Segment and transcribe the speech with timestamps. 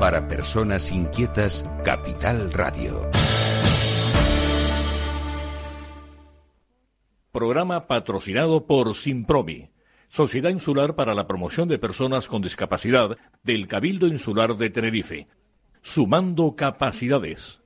[0.00, 3.02] Para personas inquietas, Capital Radio.
[7.30, 9.68] Programa patrocinado por Simpromi,
[10.08, 15.28] Sociedad Insular para la Promoción de Personas con Discapacidad del Cabildo Insular de Tenerife.
[15.82, 17.60] Sumando capacidades.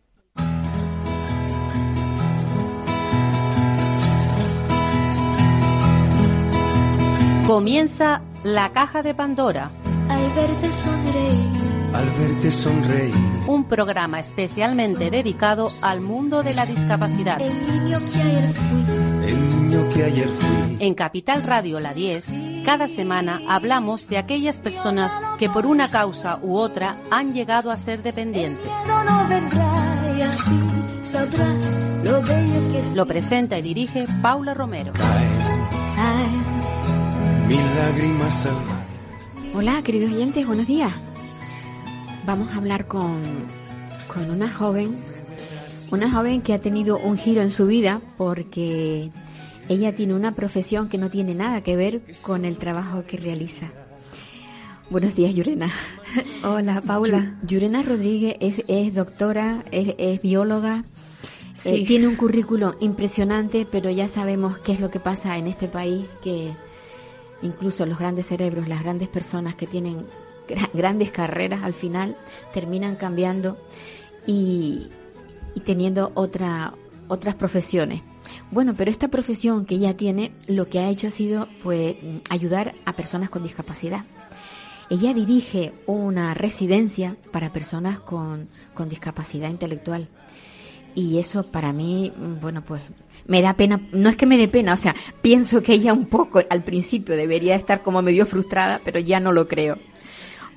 [7.46, 9.70] Comienza la caja de Pandora.
[10.08, 11.73] Al verte sonreír.
[11.94, 13.14] Al verte sonreír.
[13.46, 17.40] Un programa especialmente dedicado al mundo de la discapacidad.
[17.40, 19.28] El niño que ayer fui.
[19.28, 20.76] El niño que ayer fui.
[20.80, 22.32] En Capital Radio La 10,
[22.64, 27.76] cada semana hablamos de aquellas personas que por una causa u otra han llegado a
[27.76, 28.66] ser dependientes.
[28.88, 30.60] No, no vendrá y así
[31.02, 32.96] sabrás lo bello que es.
[32.96, 34.94] Lo presenta y dirige Paula Romero.
[34.94, 35.44] Caen
[37.46, 38.84] mil lágrimas al mar.
[39.54, 40.92] Hola, queridos oyentes, buenos días.
[42.26, 43.20] Vamos a hablar con,
[44.12, 44.96] con una joven,
[45.90, 49.10] una joven que ha tenido un giro en su vida porque
[49.68, 53.68] ella tiene una profesión que no tiene nada que ver con el trabajo que realiza.
[54.90, 55.70] Buenos días, Yurena.
[56.44, 57.36] Hola, Paula.
[57.42, 60.84] Yu- Yurena Rodríguez es, es doctora, es, es bióloga,
[61.54, 61.68] Sí.
[61.82, 65.68] eh, tiene un currículum impresionante, pero ya sabemos qué es lo que pasa en este
[65.68, 66.52] país, que
[67.42, 70.04] incluso los grandes cerebros, las grandes personas que tienen
[70.48, 72.16] gra- grandes carreras al final
[72.52, 73.58] terminan cambiando
[74.26, 74.88] y,
[75.54, 76.74] y teniendo otra,
[77.08, 78.02] otras profesiones.
[78.50, 81.96] Bueno, pero esta profesión que ella tiene, lo que ha hecho ha sido pues
[82.30, 84.04] ayudar a personas con discapacidad.
[84.90, 90.08] Ella dirige una residencia para personas con, con discapacidad intelectual.
[90.94, 92.80] Y eso para mí, bueno, pues
[93.26, 96.06] me da pena, no es que me dé pena, o sea, pienso que ella un
[96.06, 99.78] poco al principio debería estar como medio frustrada, pero ya no lo creo,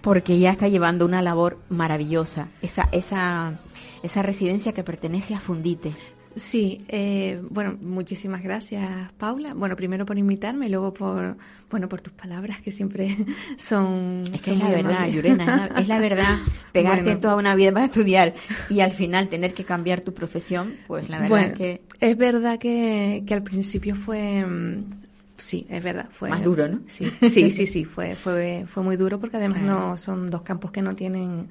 [0.01, 3.59] porque ella está llevando una labor maravillosa, esa, esa,
[4.03, 5.93] esa residencia que pertenece a Fundite.
[6.35, 9.55] Sí, eh, bueno, muchísimas gracias, Paula.
[9.55, 11.35] Bueno, primero por invitarme, luego por,
[11.71, 13.17] bueno, por tus palabras que siempre
[13.57, 14.21] son.
[14.31, 15.15] Es que son es la verdad, amables.
[15.15, 16.37] Yurena, es la, es la verdad,
[16.71, 17.19] pegarte Bueno.
[17.21, 18.35] toda una vida para estudiar
[18.69, 22.59] y al final tener que cambiar tu profesión, pues la verdad Bueno, que es verdad
[22.59, 24.45] que, que al principio fue.
[25.37, 26.09] Sí, es verdad.
[26.11, 26.81] Fue, Más duro, ¿no?
[26.87, 29.89] Sí, sí, sí, sí, fue, fue, fue muy duro porque además Claro.
[29.89, 31.49] no son dos campos que no tienen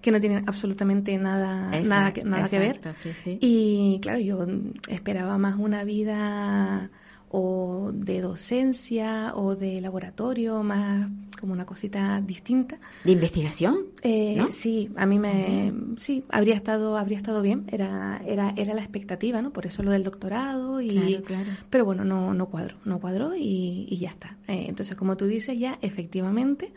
[0.00, 3.38] que no tienen absolutamente nada nada que, Exacto, nada que ver exacto, sí, sí.
[3.40, 4.46] y claro yo
[4.88, 6.90] esperaba más una vida
[7.38, 11.08] o de docencia o de laboratorio más
[11.38, 13.76] como una cosita distinta de investigación.
[14.02, 14.50] eh, ¿No?
[14.52, 17.66] Sí, a mí me, sí, habría estado, habría estado bien.
[17.70, 19.52] Era, era, era la expectativa, ¿no?
[19.52, 21.50] Por eso lo del doctorado y, Claro, claro.
[21.68, 24.38] pero bueno, no, no cuadró, no cuadró y, y ya está.
[24.48, 26.72] Eh, entonces, como tú dices, ya efectivamente,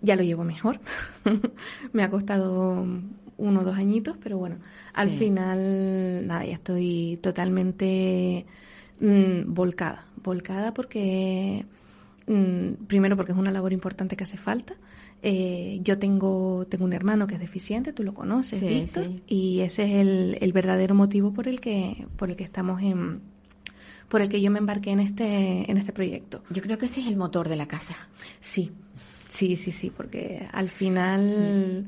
[0.00, 0.80] ya lo llevo mejor.
[1.92, 2.86] me ha costado
[3.36, 4.56] uno o dos añitos, pero bueno,
[4.94, 5.16] al Sí.
[5.18, 8.46] final, nada, ya estoy totalmente
[9.02, 11.64] mm, volcada, volcada porque
[12.26, 14.74] Mm, primero porque es una labor importante que hace falta.
[15.22, 19.22] Eh, yo tengo, tengo un hermano que es deficiente, tú lo conoces, Sí, Víctor, sí.
[19.26, 23.20] y ese es el, el verdadero motivo por el que, por el que estamos en,
[24.08, 26.42] por el que yo me embarqué en este, en este proyecto.
[26.50, 27.96] Yo creo que ese es el motor de la casa.
[28.40, 28.72] Sí,
[29.28, 31.86] sí, sí, sí, porque al final,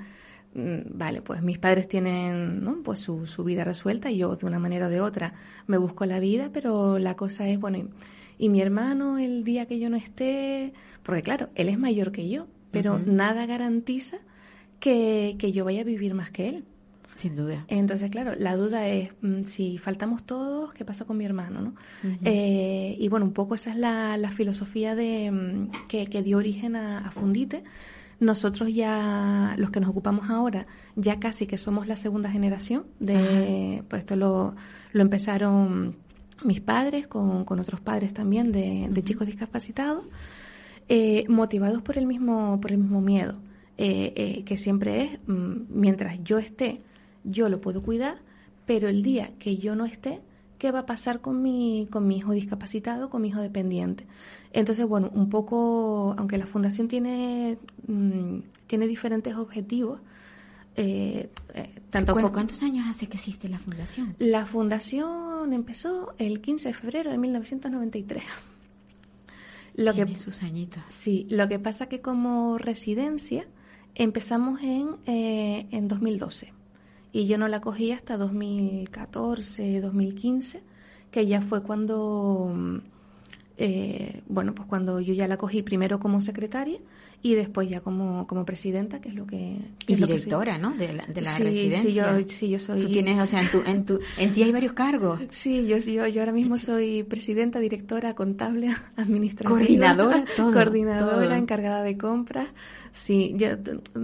[0.54, 2.78] vale, pues mis padres tienen ¿no?
[2.84, 5.34] pues su, su vida resuelta y yo de una manera o de otra
[5.66, 7.88] me busco la vida, pero la cosa es, bueno, y,
[8.38, 10.72] y mi hermano el día que yo no esté,
[11.02, 14.18] porque claro, él es mayor que yo, pero nada garantiza
[14.80, 16.64] que, que yo vaya a vivir más que él.
[17.14, 17.64] Sin duda.
[17.68, 21.60] Entonces, claro, la duda es mm, si faltamos todos, ¿qué pasa con mi hermano?
[21.60, 21.74] ¿no?
[22.24, 26.38] Eh, y bueno, un poco esa es la, la filosofía de, mm, que, que dio
[26.38, 27.62] origen a, a Fundite.
[28.20, 30.66] Nosotros ya, los que nos ocupamos ahora,
[30.96, 34.54] ya casi que somos la segunda generación de, pues esto lo,
[34.92, 35.96] lo empezaron
[36.44, 40.04] mis padres con, con otros padres también de, de chicos discapacitados,
[40.88, 43.36] eh, motivados por el mismo, por el mismo miedo,
[43.78, 46.80] eh, eh, que siempre es, mm, mientras yo esté,
[47.24, 48.18] yo lo puedo cuidar,
[48.66, 50.20] pero el día que yo no esté,
[50.64, 54.06] ¿qué va a pasar con mi, con mi hijo discapacitado, con mi hijo dependiente?
[54.50, 60.00] Entonces, bueno, un poco, aunque la fundación tiene, mm, tiene diferentes objetivos,
[60.76, 64.16] eh, eh, tanto ¿Cu- fo- ¿Cuántos años hace que existe la fundación?
[64.18, 68.24] la fundación empezó el 15 de febrero de 1993.
[69.74, 70.82] Lo que, Tiene sus añitos.
[70.88, 73.46] sí, lo que pasa que como residencia
[73.94, 76.54] empezamos en, eh, en 2012
[77.14, 80.62] y yo no la cogí hasta 2014, 2015,
[81.12, 82.78] que ya fue cuando mm,
[83.56, 86.80] eh, bueno, pues cuando yo ya la cogí primero como secretaria
[87.26, 89.56] y después ya como, como presidenta, que es lo que...
[89.86, 90.74] y directora, ¿no?
[90.74, 91.80] De la, de la Sí, residencia.
[91.80, 92.80] sí, yo, sí, yo soy...
[92.82, 95.20] Tú tienes, o sea, en, tu, en, tu, en ti hay varios cargos.
[95.30, 99.56] Sí, yo, yo, yo ahora mismo soy presidenta, directora, contable, administrativa.
[99.58, 101.34] Coordinadora, todo, Coordinadora, todo.
[101.34, 102.48] encargada de compras.
[102.92, 103.48] Sí, yo,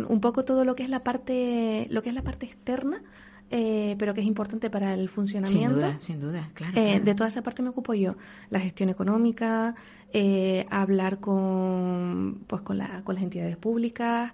[0.08, 3.02] un poco todo lo que es la parte, lo que es la parte externa,
[3.50, 5.74] eh, pero que es importante para el Sin funcionamiento.
[5.76, 6.72] duda, sin duda, claro.
[6.78, 7.04] Eh, claro.
[7.04, 8.14] De toda esa parte me ocupo yo.
[8.50, 9.74] La gestión económica,
[10.12, 14.32] eh, hablar con, pues, con, la, con las entidades públicas,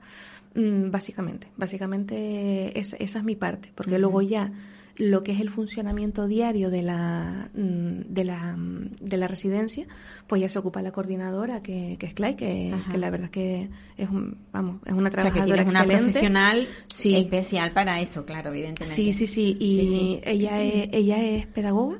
[0.55, 1.49] mm, básicamente.
[1.57, 4.53] Básicamente es- esa es mi parte, porque luego ya
[4.99, 9.87] lo que es el funcionamiento diario de la, mm, de la, mm, de la residencia,
[10.27, 13.69] pues ya se ocupa la coordinadora, que, que es Clay, que, la verdad es que
[13.97, 16.03] es, un, vamos, es una O sea, que trabajadora una excelente.
[16.05, 17.15] profesional Sí.
[17.17, 18.95] especial para eso, claro, evidentemente.
[18.95, 19.57] Sí, sí, sí.
[19.61, 20.21] Y Sí, sí.
[20.25, 21.99] Ella, es, ella es pedagoga.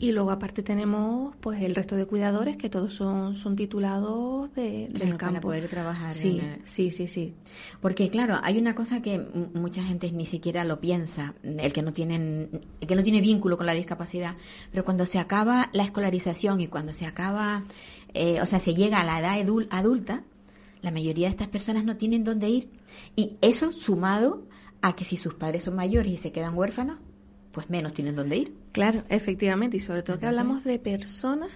[0.00, 4.88] Y luego aparte tenemos pues el resto de cuidadores que todos son, son titulados de,
[4.92, 5.26] del campo.
[5.26, 6.14] para poder trabajar.
[6.14, 7.34] Sí, en el- sí, sí, sí.
[7.80, 9.18] Porque claro, hay una cosa que
[9.54, 12.48] mucha gente ni siquiera lo piensa, el que no tienen,
[12.80, 14.36] el que no tiene vínculo con la discapacidad,
[14.70, 17.64] pero cuando se acaba la escolarización y cuando se acaba,
[18.14, 20.22] eh, o sea, se llega a la edad adulta,
[20.80, 22.70] la mayoría de estas personas no tienen dónde ir
[23.16, 24.44] y eso sumado
[24.80, 26.98] a que si sus padres son mayores y se quedan huérfanos,
[27.50, 28.54] pues menos tienen dónde ir.
[28.78, 29.76] Claro, efectivamente.
[29.76, 31.50] Y sobre todo que hablamos de personas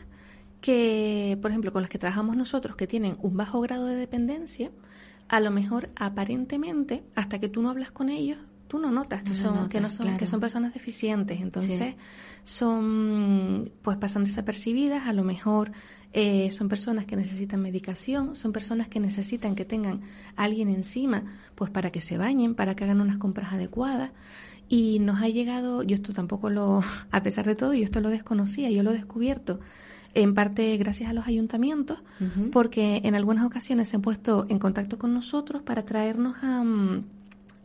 [0.60, 4.70] que, por ejemplo, con las que trabajamos nosotros, que tienen un bajo grado de dependencia,
[5.28, 8.38] a lo mejor aparentemente, hasta que tú no hablas con ellos,
[8.68, 10.18] tú no notas que No son que no son claro.
[10.18, 11.94] que son personas deficientes entonces Sí.
[12.44, 15.72] son pues pasan desapercibidas a lo mejor
[16.14, 20.00] eh, son personas que necesitan medicación son personas que necesitan que tengan
[20.36, 21.22] a alguien encima
[21.54, 24.10] pues para que se bañen para que hagan unas compras adecuadas
[24.68, 28.08] y nos ha llegado yo esto tampoco lo a pesar de todo yo esto lo
[28.08, 29.60] desconocía yo lo he descubierto
[30.14, 31.98] en parte gracias a los ayuntamientos
[32.52, 37.04] porque en algunas ocasiones se han puesto en contacto con nosotros para traernos a, mm,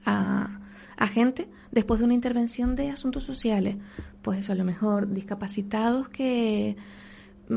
[0.05, 0.59] a,
[0.95, 3.75] a gente después de una intervención de asuntos sociales.
[4.21, 6.75] Pues eso, a lo mejor discapacitados que,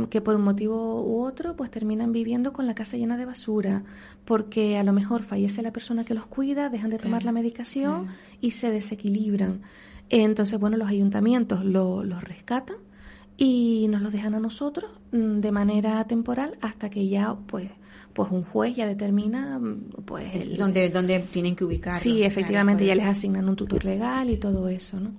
[0.09, 3.83] que por un motivo u otro pues terminan viviendo con la casa llena de basura,
[4.25, 7.41] porque a lo mejor fallece la persona que los cuida, dejan de tomar Claro, la
[7.41, 8.17] medicación claro.
[8.41, 9.63] y se desequilibran.
[10.09, 12.77] Entonces, bueno, los ayuntamientos lo- los rescatan
[13.37, 17.71] y nos los dejan a nosotros mm, de manera temporal hasta que ya pues
[18.13, 21.95] pues un juez ya determina mm, pues el, donde, donde tienen que ubicar.
[21.97, 25.11] sí efectivamente ya les asignan un tutor legal y todo eso no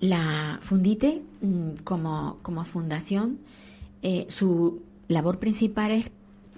[0.00, 3.38] La Fundite, mm, como, como fundación,
[4.02, 6.10] eh, su labor principal es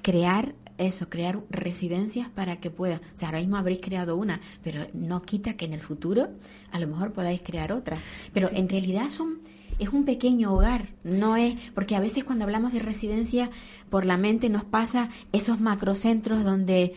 [0.03, 3.01] crear eso, crear residencias para que pueda.
[3.15, 6.29] O sea, ahora mismo habréis creado una, pero no quita que en el futuro
[6.71, 7.99] a lo mejor podáis crear otra.
[8.33, 9.41] Pero en realidad son
[9.79, 13.51] es un pequeño hogar, no es porque a veces cuando hablamos de residencia
[13.91, 16.95] por la mente nos pasa esos macrocentros donde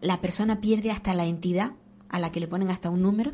[0.00, 1.72] la persona pierde hasta la entidad
[2.14, 3.30] a la que le ponen hasta un número,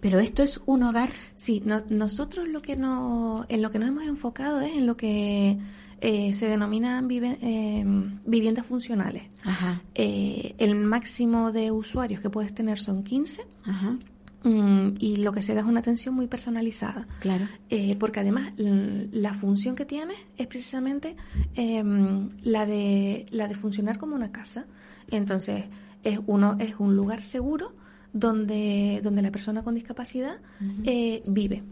[0.00, 1.10] pero esto es un hogar.
[1.34, 4.96] Sí no- nosotros lo que no en lo que nos hemos enfocado es en lo
[4.96, 5.58] que
[6.00, 7.84] eh, se denominan vive- eh,
[8.26, 9.22] viviendas funcionales.
[9.44, 13.96] Ajá, Eh, el máximo de usuarios que puedes tener son 15 ajá,
[14.42, 17.06] mm, y lo que se da es una atención muy personalizada.
[17.20, 17.46] Claro.
[17.70, 21.16] Eh, porque además la función que tiene es precisamente
[21.54, 24.64] em, la de la de funcionar como una casa.
[25.10, 25.64] Entonces
[26.02, 27.72] es uno es un lugar seguro
[28.14, 30.36] donde donde la persona con discapacidad
[30.84, 31.62] eh, vive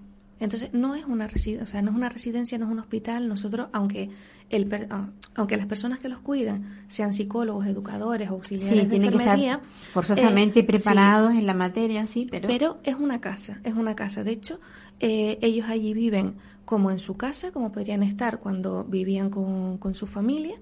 [0.41, 3.29] entonces no es una residencia o sea no es una residencia no es un hospital
[3.29, 4.11] nosotros aunque
[4.51, 8.91] el per- ah, aunque las personas que los cuidan sean psicólogos educadores auxiliares Sí, de
[8.91, 9.61] tienen que estar enfermería
[9.93, 10.67] forzosamente eh, sí.
[10.67, 14.25] preparados en la materia, sí, pero, Pero es una casa, es una casa.
[14.25, 14.61] De hecho,
[15.01, 16.35] eh, ellos allí viven
[16.67, 20.57] como en su casa, como podrían estar cuando vivían con, con su familia.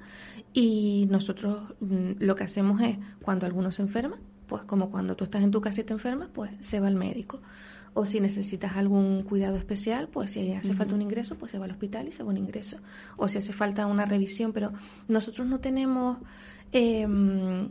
[0.53, 4.19] Y nosotros mm, lo que hacemos es, cuando alguno se enferma,
[4.51, 6.97] pues como cuando tú estás en tu casa y te enfermas, pues se va al
[6.97, 7.41] médico.
[7.95, 11.65] O si necesitas algún cuidado especial, pues si hace falta un ingreso, pues se va
[11.65, 12.77] al hospital y se va un ingreso.
[13.17, 14.73] O si hace falta una revisión, pero
[15.09, 16.19] nosotros no tenemos...
[16.73, 17.69] em,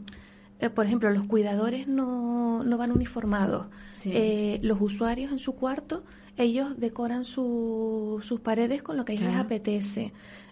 [0.62, 3.68] eh, por ejemplo, los cuidadores no, no van uniformados.
[3.92, 4.12] Sí.
[4.14, 6.04] Eh, los usuarios en su cuarto,
[6.36, 10.12] ellos decoran su- sus paredes con lo que a ellos les apetece.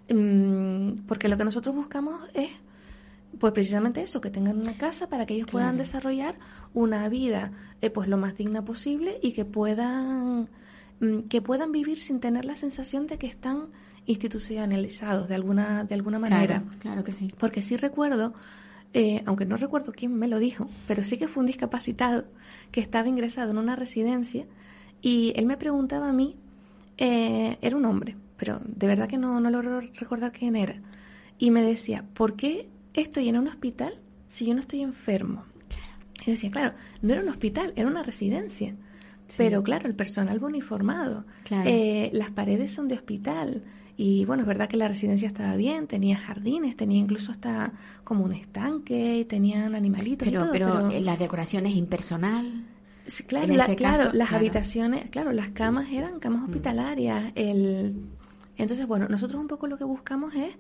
[0.10, 2.50] Mm, porque lo que nosotros buscamos es,
[3.39, 6.36] pues precisamente eso, que tengan una casa para que ellos puedan desarrollar
[6.74, 7.51] una vida
[7.82, 10.50] eh, pues lo más digna posible y que puedan
[11.00, 13.67] mm, que puedan vivir sin tener la sensación de que están
[14.06, 16.62] institucionalizados de alguna de alguna manera.
[16.62, 17.32] claro, claro que sí.
[17.38, 18.34] Porque sí recuerdo,
[18.94, 22.25] eh, aunque no recuerdo quién me lo dijo, pero sí que fue un discapacitado
[22.72, 24.46] que estaba ingresado en una residencia
[25.01, 26.38] y él me preguntaba a mí,
[26.98, 30.82] eh, era un hombre, pero de verdad que no, no logro recordar quién era.
[31.38, 32.67] Y me decía, ¿por qué
[33.01, 35.46] estoy en un hospital si yo no estoy enfermo?
[36.25, 38.75] Y decía, claro, no era un hospital, era una residencia.
[39.36, 41.25] Pero claro, el personal va uniformado.
[41.66, 43.63] Eh, las paredes son de hospital.
[43.98, 47.74] Y bueno, es verdad que la residencia estaba bien, tenía jardines, tenía incluso hasta
[48.04, 50.27] como un estanque, y tenían animalitos.
[50.27, 52.66] Pero, y todo, pero, la decoración es impersonal.
[53.25, 56.46] claro, este claro las habitaciones, claro, las camas eran camas mm.
[56.46, 57.32] hospitalarias.
[57.36, 57.96] El,
[58.56, 60.56] entonces, bueno, nosotros un poco lo que buscamos es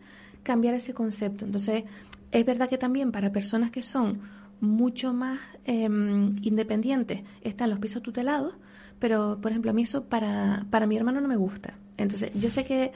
[0.47, 1.43] cambiar ese concepto.
[1.43, 1.83] Entonces,
[2.31, 4.21] es verdad que también para personas que son
[4.61, 8.53] mucho más em, independientes están los pisos tutelados,
[8.97, 11.73] pero por ejemplo a mí eso para, para mi hermano no me gusta.
[11.97, 12.91] Entonces yo sé que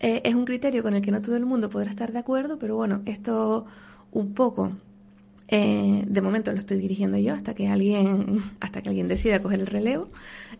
[0.00, 2.58] eh, es un criterio con el que no todo el mundo podrá estar de acuerdo,
[2.58, 3.66] pero bueno, esto
[4.10, 4.72] un poco
[5.46, 9.60] eh, de momento lo estoy dirigiendo yo hasta que alguien hasta que alguien decida coger
[9.60, 10.08] el relevo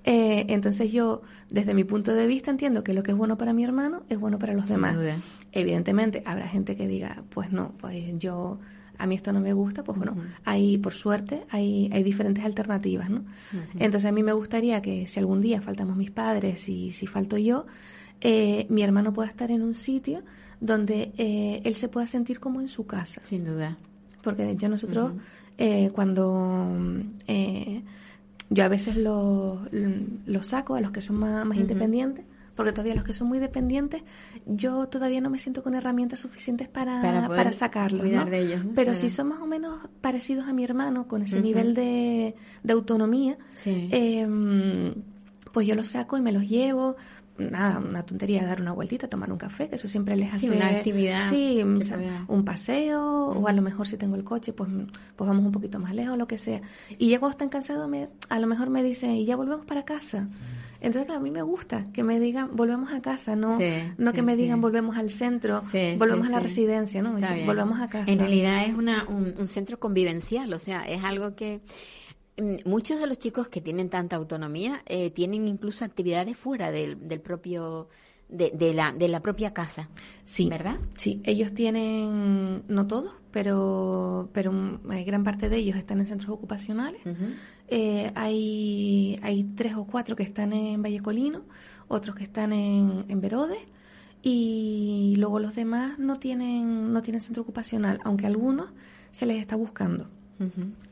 [0.04, 3.52] eh, entonces yo desde mi punto de vista entiendo que lo que es bueno para
[3.52, 4.96] mi hermano es bueno para los demás
[5.52, 8.58] evidentemente habrá gente que diga pues no pues yo
[8.98, 13.08] a mí esto no me gusta, pues bueno, hay, por suerte, hay, hay diferentes alternativas,
[13.08, 13.24] ¿no?
[13.78, 17.38] Entonces a mí me gustaría que si algún día faltamos mis padres y si falto
[17.38, 17.66] yo,
[18.20, 20.22] eh, mi hermano pueda estar en un sitio
[20.60, 23.20] donde eh, él se pueda sentir como en su casa.
[23.24, 23.76] Sin duda.
[24.22, 25.12] Porque de hecho nosotros,
[25.56, 26.68] eh, cuando
[28.50, 29.60] yo a veces lo,
[30.26, 32.24] lo, saco a los que son más, más independientes,
[32.54, 34.02] porque todavía los que son muy dependientes,
[34.46, 38.02] yo todavía no me siento con herramientas suficientes para, para, sacarlos.
[38.02, 38.62] de ellos.
[38.74, 42.72] Pero si son más o menos parecidos a mi hermano, con ese nivel de, de
[42.72, 44.94] autonomía, em,
[45.52, 46.96] pues yo los saco y me los llevo
[47.38, 50.50] nada, una tontería, dar una vueltita, tomar un café, que eso siempre les hace...
[50.50, 51.28] una actividad.
[51.28, 54.68] Sí, un paseo, o a lo mejor si tengo el coche, pues,
[55.16, 56.60] pues vamos un poquito más lejos, lo que sea.
[56.98, 59.84] Y ya cuando están cansados, me, a lo mejor me dicen, y ya volvemos para
[59.84, 60.28] casa.
[60.80, 63.58] Entonces, a mí me gusta que me digan, volvemos a casa, no,
[63.96, 65.60] no que me digan, volvemos al centro,
[65.98, 67.14] volvemos a la residencia, ¿no?
[67.44, 68.10] volvemos a casa.
[68.10, 71.60] En realidad es una, un, centro convivencial, o sea, es algo que mm,
[72.64, 77.20] muchos de los chicos que tienen tanta autonomía eh, tienen incluso actividades fuera del, del
[77.20, 77.88] propio
[78.28, 79.88] de, de, la, de la propia casa.
[80.24, 80.48] Sí.
[80.48, 80.76] ¿Verdad?
[80.96, 86.30] Sí, ellos tienen, no todos, pero, pero eh, gran parte de ellos están en centros
[86.30, 87.00] ocupacionales.
[87.68, 91.42] Eh, hay, hay tres o cuatro que están en Vallecolino,
[91.88, 93.58] otros que están en, en Verode
[94.22, 98.70] y luego los demás no tienen, no tienen centro ocupacional, aunque algunos
[99.12, 100.08] se les está buscando.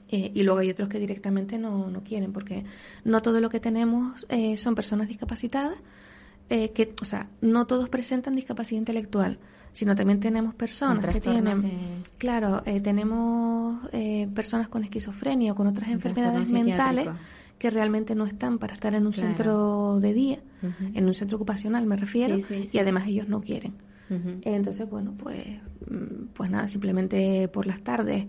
[0.09, 2.65] Eh, y luego hay otros que directamente no, no quieren, porque
[3.05, 5.79] no todo lo que tenemos son personas discapacitadas,
[6.49, 9.39] eh, que, o sea, no todos presentan discapacidad intelectual,
[9.73, 15.67] sino también tenemos personas que tienen, claro, eh, tenemos eh, personas con esquizofrenia o con
[15.67, 17.09] otras enfermedades mentales
[17.59, 20.39] que realmente no están para estar en un centro de día,
[20.95, 23.75] en un centro ocupacional me refiero, y además ellos no quieren.
[24.43, 25.45] Entonces, bueno, pues,
[25.91, 28.27] mm, pues nada, simplemente por las tardes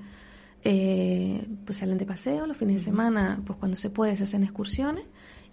[0.64, 5.06] pues salen de paseo, los fines de semana, pues cuando se puede se hacen excursiones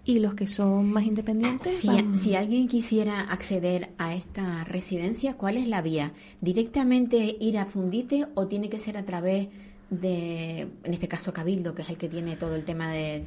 [0.05, 1.79] y los que son más independientes.
[1.79, 6.13] Si, si, alguien quisiera acceder a esta residencia, ¿cuál es la vía?
[6.41, 9.47] ¿Directamente ir a Fundite o tiene que ser a través
[9.89, 13.23] de, en este caso, Cabildo, que es el que tiene todo el tema de,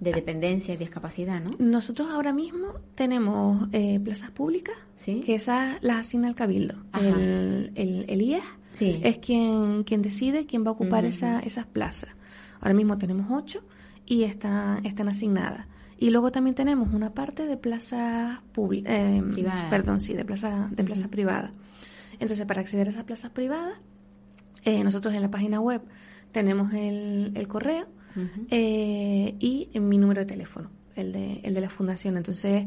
[0.00, 1.50] dependencia y discapacidad, ¿no?
[1.60, 4.74] Nosotros ahora mismo tenemos eh, plazas públicas,
[5.04, 6.74] que esas las asigna el Cabildo.
[7.00, 8.42] El, el, IES
[8.80, 12.10] es quien, quien decide quién va a ocupar esa, esas plazas.
[12.60, 13.62] Ahora mismo tenemos ocho
[14.06, 15.66] y están, están asignadas.
[15.98, 19.22] Y luego también tenemos una parte de plaza pública, eh,
[19.70, 21.52] perdón, sí, de plaza, de plaza privada.
[22.18, 23.78] Entonces, para acceder a esas plazas privadas,
[24.64, 25.82] eh, nosotros en la página web
[26.32, 27.86] tenemos el, el correo
[28.50, 32.16] eh, y mi número de teléfono, el de, el de la fundación.
[32.16, 32.66] Entonces,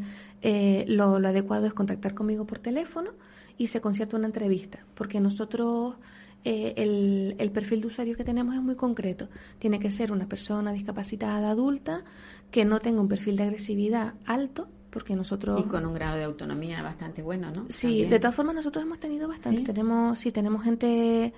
[0.88, 3.12] lo, lo adecuado es contactar conmigo por teléfono
[3.58, 5.96] y se concierta una entrevista, porque nosotros
[6.44, 9.30] el, el, perfil de usuario que tenemos es muy concreto.
[9.58, 12.04] Tiene que ser una persona discapacitada adulta
[12.52, 15.60] que no tenga un perfil de agresividad alto, porque nosotros...
[15.60, 17.66] Y con un grado de autonomía bastante bueno, ¿no?
[17.68, 19.62] Sí, de todas formas nosotros hemos tenido bastante.
[19.64, 21.34] Tenemos, sí, tenemos gente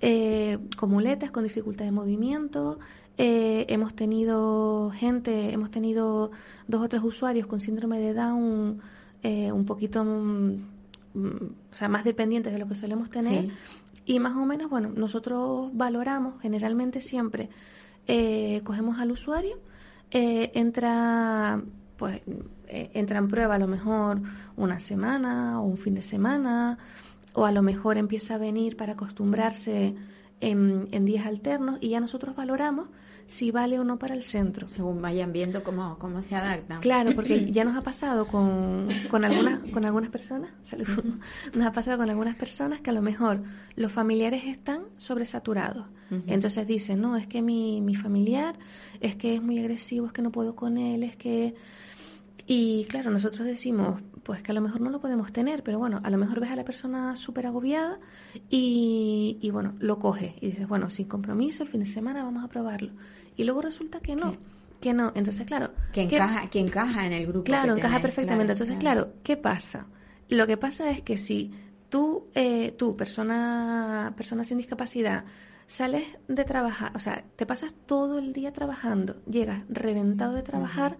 [0.00, 2.78] eh, con muletas, con dificultad de movimiento,
[3.18, 6.30] eh, hemos tenido gente, hemos tenido
[6.66, 8.80] dos o tres usuarios con síndrome de Down
[9.22, 10.71] eh, un poquito, mm,
[11.14, 13.48] o sea, más dependientes de lo que solemos tener.
[14.04, 17.50] Y más o menos, bueno, nosotros valoramos generalmente siempre,
[18.64, 19.58] cogemos al usuario,
[20.14, 21.62] eh, entra
[21.96, 22.20] pues
[22.66, 24.20] eh, entra en prueba a lo mejor
[24.56, 26.76] una semana o un fin de semana
[27.32, 29.94] o a lo mejor empieza a venir para acostumbrarse
[30.40, 32.88] en, en días alternos y ya nosotros valoramos
[33.32, 34.68] si vale o no para el centro.
[34.68, 36.80] Según vayan viendo cómo, cómo se adaptan.
[36.82, 40.50] Claro, porque ya nos ha pasado con, con, algunas, con algunas personas,
[41.54, 43.42] nos ha pasado con algunas personas que a lo mejor
[43.74, 45.86] los familiares están sobresaturados.
[46.26, 48.58] Entonces dicen, no, es que mi, mi familiar
[49.00, 51.54] es que es muy agresivo, es que no puedo con él, es que...
[52.46, 56.00] Y claro, nosotros decimos, pues que a lo mejor no lo podemos tener, pero bueno,
[56.02, 58.00] a lo mejor ves a la persona súper agobiada
[58.50, 62.44] y, y, bueno, lo coge y dices, bueno, sin compromiso, el fin de semana vamos
[62.44, 62.92] a probarlo.
[63.36, 64.36] Y luego resulta que no.
[64.80, 65.70] Que no, entonces claro.
[65.92, 67.44] Que encaja, que encaja en el grupo.
[67.44, 68.52] Claro, encaja perfectamente.
[68.52, 69.12] entonces, claro.
[69.22, 69.86] ¿qué pasa?
[70.28, 71.52] Lo que pasa es que si
[71.88, 75.24] tú, eh, tú, persona, persona sin discapacidad,
[75.66, 80.98] sales de trabajar, o sea, te pasas todo el día trabajando, llegas reventado de trabajar,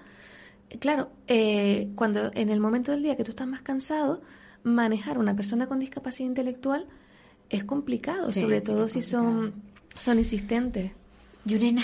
[0.81, 4.23] claro, eh, cuando en el momento del día que tú estás más cansado,
[4.65, 6.87] manejar una persona con discapacidad intelectual
[7.51, 9.53] es complicado, sobre todo si son,
[9.99, 10.93] son insistentes.
[11.45, 11.83] Yurena,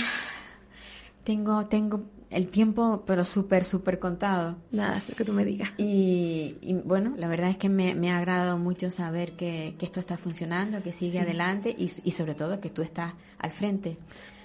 [1.25, 4.57] tengo, tengo el tiempo, pero súper, súper contado.
[4.71, 5.73] Nada, lo que tú me digas.
[5.77, 10.83] Y, bueno, la verdad es que me, ha agradado mucho saber que, esto está funcionando,
[10.83, 13.99] que sigue adelante y, sobre todo que tú estás al frente.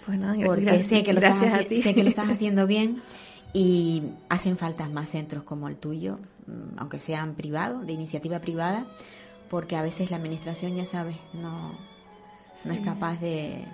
[0.06, 3.02] Pues nada, porque gracias, sé que, lo estás, sé que lo estás haciendo bien
[3.54, 8.86] y hacen falta más centros como el tuyo, mm, aunque sean privados, de iniciativa privada,
[9.50, 11.72] porque a veces la administración, ya sabes, no,
[12.66, 13.66] no es capaz de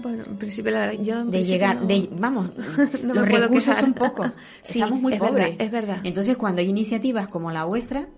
[0.00, 2.50] bueno, en principio la verdad, yo de llegar, de, vamos,
[3.02, 4.30] no los recursos son pocos,
[4.62, 5.50] sí, estamos muy es pobres.
[5.50, 6.00] Verdad, es verdad.
[6.04, 8.08] Entonces, cuando hay iniciativas como la vuestra,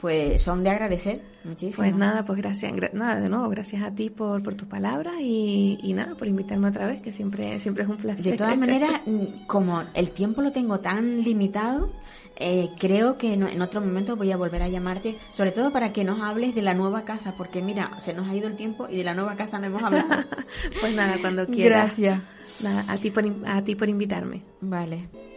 [0.00, 1.76] pues son de agradecer muchísimo.
[1.76, 5.78] Pues nada, pues gracias, nada, de nuevo, gracias a ti por, por tus palabras y,
[5.82, 8.22] y, nada, por invitarme otra vez, que siempre, siempre es un placer.
[8.22, 9.02] De todas maneras,
[9.46, 11.92] como el tiempo lo tengo tan limitado,
[12.42, 16.04] eh, creo que en otro momento voy a volver a llamarte, sobre todo para que
[16.04, 18.96] nos hables de la nueva casa, porque mira, se nos ha ido el tiempo y
[18.96, 20.08] de la nueva casa no hemos hablado.
[20.80, 21.98] pues nada, cuando quieras.
[21.98, 22.22] Gracias.
[22.62, 24.42] Nada, a ti por, a ti por invitarme.
[24.62, 25.29] Vale.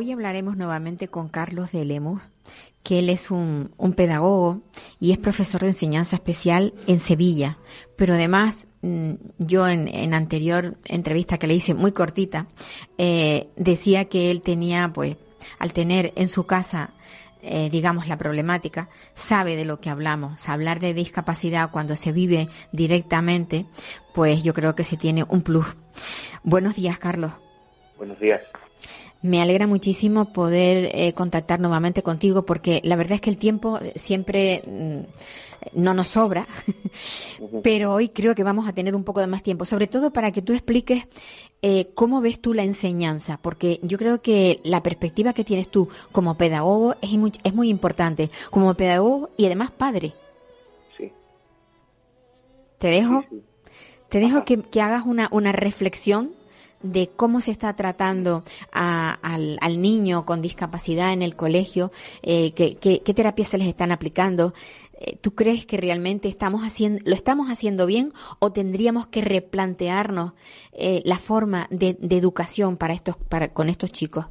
[0.00, 2.22] Hoy hablaremos nuevamente con Carlos de Lemus,
[2.82, 4.62] que él es un, pedagogo
[4.98, 7.58] y es profesor de enseñanza especial en Sevilla.
[7.96, 12.46] Pero además, mm, yo en, anterior entrevista que le hice, muy cortita,
[12.96, 15.18] eh, decía que él tenía, pues,
[15.58, 16.94] al tener en su casa
[17.42, 20.48] eh, digamos, la problemática, sabe de lo que hablamos.
[20.48, 23.66] Hablar de discapacidad cuando se vive directamente,
[24.14, 25.66] pues yo creo que se tiene un plus.
[26.42, 27.32] Buenos días, Carlos.
[27.98, 28.40] Buenos días.
[29.22, 33.78] Me alegra muchísimo poder eh, contactar nuevamente contigo porque la verdad es que el tiempo
[33.94, 35.00] siempre mm,
[35.74, 36.46] no nos sobra,
[37.62, 40.32] pero hoy creo que vamos a tener un poco de más tiempo, sobre todo para
[40.32, 41.06] que tú expliques
[41.62, 45.88] eh, cómo ves tú la enseñanza, porque yo creo que la perspectiva que tienes tú
[46.12, 50.14] como pedagogo es muy, es muy importante, como pedagogo y además padre.
[50.96, 51.12] Sí.
[52.78, 53.24] Te dejo,
[54.08, 56.39] te dejo que, que hagas una, una reflexión
[56.82, 61.90] de cómo se está tratando al, niño con discapacidad en el colegio,
[62.22, 64.52] eh, qué, qué, terapias se les están aplicando.
[65.00, 70.34] Eh, ¿Tú crees que realmente estamos haciendo, lo estamos haciendo bien o tendríamos que replantearnos
[70.72, 74.26] eh, la forma de, educación para estos, para, con estos chicos?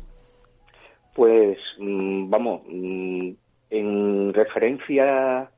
[1.15, 3.31] Pues mm, vamos, mm,
[3.71, 5.51] en referencia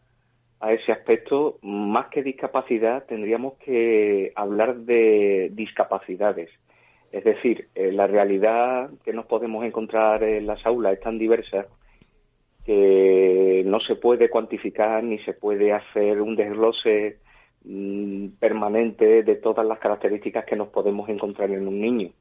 [0.62, 6.50] a ese aspecto, más que discapacidad, tendríamos que hablar de discapacidades.
[7.12, 11.68] Es decir, eh, la realidad que nos podemos encontrar en las aulas es tan diversa
[12.66, 17.18] que no se puede cuantificar ni se puede hacer un desglose
[17.66, 22.12] mm, permanente de todas las características que nos podemos encontrar en un niño.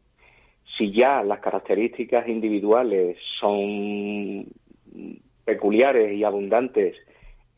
[0.77, 4.47] Si ya las características individuales son
[5.45, 6.97] peculiares y abundantes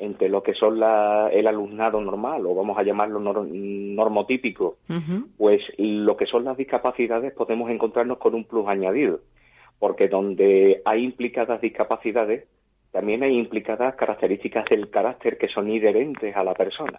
[0.03, 4.77] entre lo que son el alumnado normal, o vamos a llamarlo normotípico,
[5.38, 9.21] pues lo que son las discapacidades podemos encontrarnos con un plus añadido,
[9.79, 12.47] porque donde hay implicadas discapacidades,
[12.91, 16.99] también hay implicadas características del carácter que son inherentes a la persona.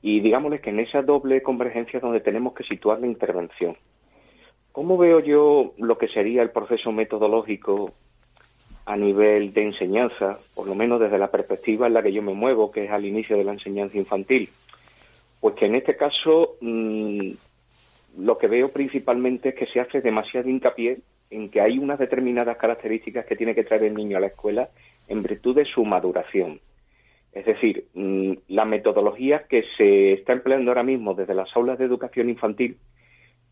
[0.00, 3.76] Y digámosles que en esa doble convergencia es donde tenemos que situar la intervención.
[4.72, 7.92] ¿Cómo veo yo lo que sería el proceso metodológico
[8.90, 12.34] a nivel de enseñanza, por lo menos desde la perspectiva en la que yo me
[12.34, 14.48] muevo, que es al inicio de la enseñanza infantil.
[15.38, 17.30] Pues que en este caso mm,
[18.18, 20.98] lo que veo principalmente es que se hace demasiado hincapié
[21.30, 24.70] en que hay unas determinadas características que tiene que traer el niño a la escuela
[25.06, 26.58] en virtud de su maduración.
[27.32, 31.84] Es decir, mm, la metodología que se está empleando ahora mismo desde las aulas de
[31.84, 32.76] educación infantil,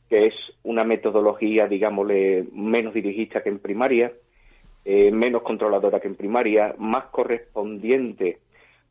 [0.09, 4.13] que es una metodología, digámosle, menos dirigista que en primaria,
[4.91, 8.39] eh, menos controladora que en primaria, más correspondiente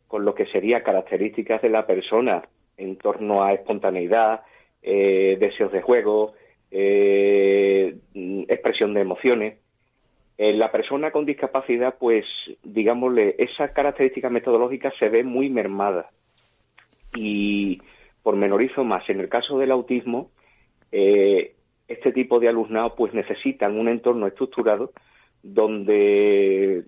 [0.08, 2.44] con lo que sería características de la persona
[2.78, 4.44] en torno a espontaneidad,
[4.84, 6.34] eh, deseos de juego,
[6.70, 7.96] eh,
[8.48, 9.58] expresión de emociones.
[10.38, 12.26] En la persona con discapacidad, pues,
[12.62, 16.12] digámosle, esa característica metodológica se ve muy mermada.
[17.16, 17.82] Y
[18.22, 20.30] por menorizo más, en el caso del autismo,
[20.92, 24.92] este tipo de alumnados pues necesitan un entorno estructurado
[25.44, 26.84] donde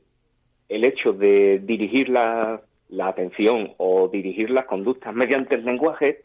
[0.69, 6.21] el hecho de dirigir la, la atención o dirigir las conductas mediante el lenguaje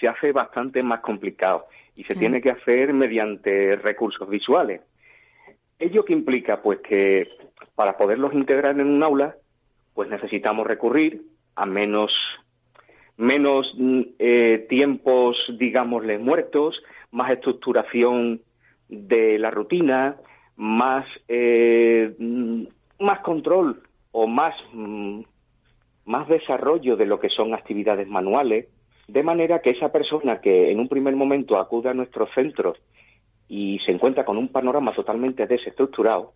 [0.00, 4.80] se hace bastante más complicado y se tiene que hacer mediante recursos visuales.
[5.78, 6.62] ¿Ello que implica?
[6.62, 7.28] Pues que
[7.74, 9.36] para poderlos integrar en un aula,
[9.94, 11.22] pues necesitamos recurrir
[11.54, 12.12] a menos,
[13.16, 18.42] menos mm, eh, tiempos, digámosle, muertos, más estructuración
[18.88, 20.16] de la rutina,
[20.56, 22.64] más, eh, mm,
[23.00, 25.20] más control o más, mm,
[26.06, 28.68] más desarrollo de lo que son actividades manuales,
[29.08, 32.78] de manera que esa persona que en un primer momento acude a nuestros centros
[33.48, 36.32] y se encuentra con un panorama totalmente desestructurado,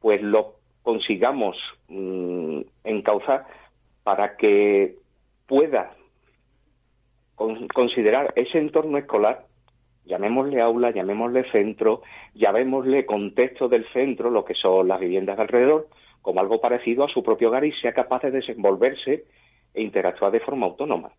[0.00, 1.56] pues lo consigamos
[1.88, 3.46] mm, encauzar
[4.02, 4.96] para que
[5.46, 5.94] pueda
[7.74, 9.46] considerar ese entorno escolar,
[10.04, 12.02] llamémosle aula, llamémosle centro,
[12.34, 15.88] llamémosle contexto del centro, lo que son las viviendas de alrededor,
[16.20, 19.24] como algo parecido a su propio hogar y sea capaz de desenvolverse
[19.74, 21.12] e interactuar de forma autónoma.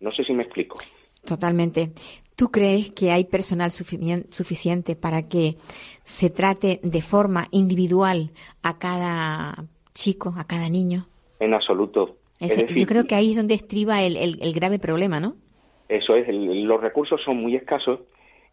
[0.00, 0.78] No sé si me explico.
[1.24, 1.90] Totalmente.
[2.36, 5.56] ¿Tú crees que hay personal suficiente para que
[6.04, 8.30] se trate de forma individual
[8.62, 11.06] a cada chico, a cada niño?
[11.40, 12.16] En absoluto.
[12.40, 15.36] yo creo que ahí es donde estriba el, grave problema, ¿no?
[15.88, 18.00] Eso es, los recursos son muy escasos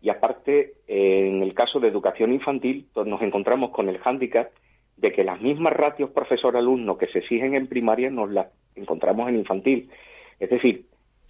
[0.04, 4.52] y aparte, en el caso de educación infantil, pues nos encontramos con el hándicap
[4.98, 9.38] de que las mismas ratios profesor-alumno que se exigen en primaria nos las encontramos en
[9.38, 9.90] infantil.
[10.42, 10.88] Es decir,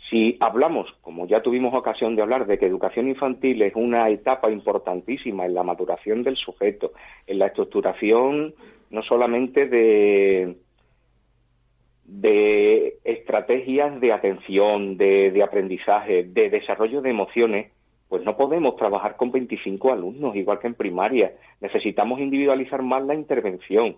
[0.09, 4.49] si hablamos, como ya tuvimos ocasión de hablar, de que educación infantil es una etapa
[4.49, 6.93] importantísima en la maduración del sujeto,
[7.27, 8.55] en la estructuración
[8.89, 10.55] no solamente de,
[12.05, 17.72] de estrategias de atención, de, de aprendizaje, de desarrollo de emociones,
[18.13, 21.33] pues no podemos trabajar con 25 alumnos, igual que en primaria.
[21.61, 23.97] Necesitamos individualizar más la intervención.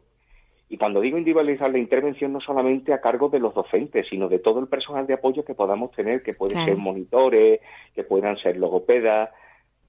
[0.70, 4.40] Y cuando digo individualizar la intervención, no solamente a cargo de los docentes, sino de
[4.40, 7.60] todo el personal de apoyo que podamos tener, que pueden ser monitores,
[7.94, 9.32] que puedan ser logopedas,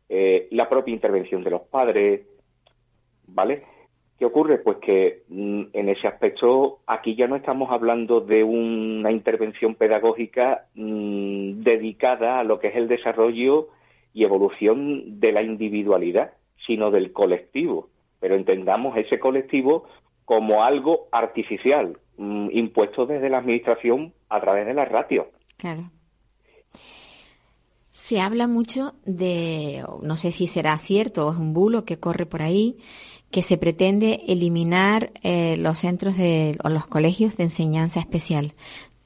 [0.09, 2.27] eh, la propia intervención de los padres,
[3.29, 3.63] ¿vale?
[4.19, 4.59] ¿Qué ocurre?
[4.59, 10.67] Pues que mm, en ese aspecto aquí ya no estamos hablando de una intervención pedagógica
[10.75, 13.69] mm, dedicada a lo que es el desarrollo
[14.17, 16.33] y evolución de la individualidad,
[16.67, 17.91] sino del colectivo.
[18.19, 19.85] Pero entendamos ese colectivo
[20.25, 25.29] como algo artificial, mm, impuesto desde la Administración a través de la ratio.
[25.59, 25.91] Claro.
[27.93, 32.25] Se habla mucho de, no sé si será cierto o es un bulo que corre
[32.25, 32.79] por ahí,
[33.31, 38.55] que se pretende eliminar eh, los centros de, o los colegios de enseñanza especial.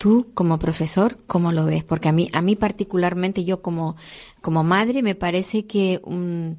[0.01, 1.85] Tú, como profesor, ¿cómo lo ves?
[1.85, 3.97] Porque a mí, a mí particularmente, yo como,
[4.41, 6.53] como madre, me parece que mm,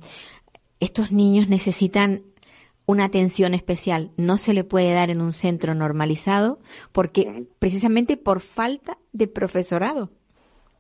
[0.79, 2.21] estos niños necesitan
[2.85, 6.59] una atención especial no se le puede dar en un centro normalizado
[6.91, 10.09] porque precisamente por falta de profesorado.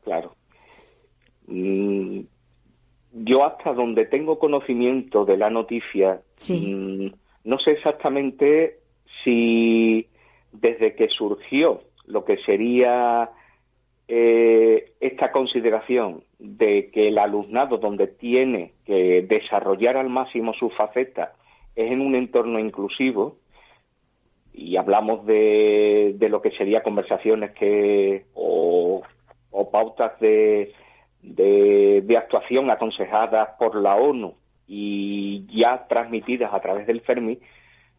[0.03, 0.35] Claro.
[1.47, 2.19] Mm,
[3.13, 7.07] yo hasta donde tengo conocimiento de la noticia, mm,
[7.43, 8.79] no sé exactamente
[9.23, 10.07] si
[10.51, 13.29] desde que surgió lo que sería
[14.07, 21.33] eh, esta consideración de que el alumnado donde tiene que desarrollar al máximo su faceta
[21.75, 23.37] es en un entorno inclusivo
[24.53, 29.01] y hablamos de, de lo que sería conversaciones que o,
[29.71, 30.73] pautas de,
[31.21, 34.35] de, actuación aconsejadas por la ONU
[34.67, 37.39] y ya transmitidas a través del Fermi,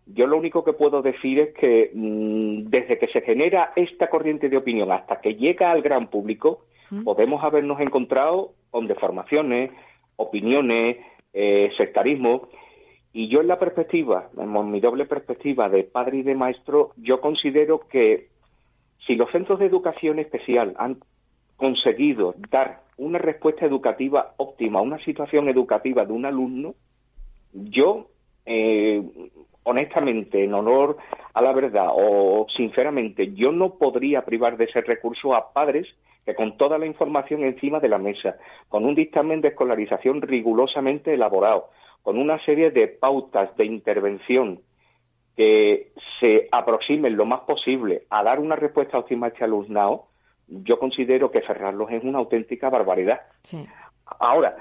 [0.06, 4.48] yo lo único que puedo decir es que mm, desde que se genera esta corriente
[4.48, 6.64] de opinión hasta que llega al gran público,
[7.04, 9.70] podemos habernos encontrado con deformaciones,
[10.16, 10.98] opiniones,
[11.32, 12.48] eh, sectarismo,
[13.14, 17.20] y yo en la perspectiva, en mi doble perspectiva de padre y de maestro, yo
[17.20, 18.28] considero que
[19.06, 20.98] si los centros de educación especial han
[21.56, 26.74] conseguido dar una respuesta educativa óptima a una situación educativa de un alumno,
[27.52, 28.08] yo,
[28.46, 29.02] eh,
[29.64, 30.96] honestamente, en honor
[31.34, 35.86] a la verdad o sinceramente yo no podría privar de ese recurso a padres
[36.24, 38.36] que con toda la información encima de la mesa,
[38.68, 41.70] con un dictamen de escolarización rigurosamente elaborado,
[42.02, 44.60] con una serie de pautas de intervención
[45.36, 50.06] que se aproximen lo más posible a dar una respuesta óptima a este alumnado,
[50.46, 53.22] yo considero que cerrarlos es una auténtica barbaridad.
[54.20, 54.56] Ahora,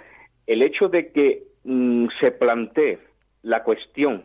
[0.47, 2.99] el hecho de que mm, se plantee
[3.43, 4.23] la cuestión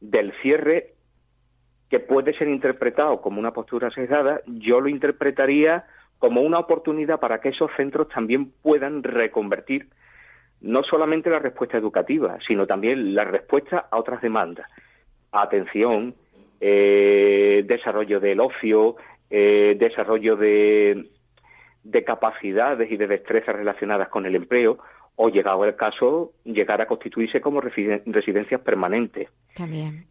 [0.00, 0.94] del cierre
[1.88, 5.84] que puede ser interpretado como una postura sesgada, yo lo interpretaría
[6.18, 9.88] como una oportunidad para que esos centros también puedan reconvertir
[10.60, 14.68] no solamente la respuesta educativa, sino también la respuesta a otras demandas.
[15.30, 16.14] Atención,
[16.60, 18.96] eh, desarrollo del ocio,
[19.28, 21.10] eh, desarrollo de,
[21.84, 24.78] de capacidades y de destrezas relacionadas con el empleo,
[25.16, 29.28] o llegado el caso, llegar a constituirse como residencias permanentes.
[29.54, 30.04] También,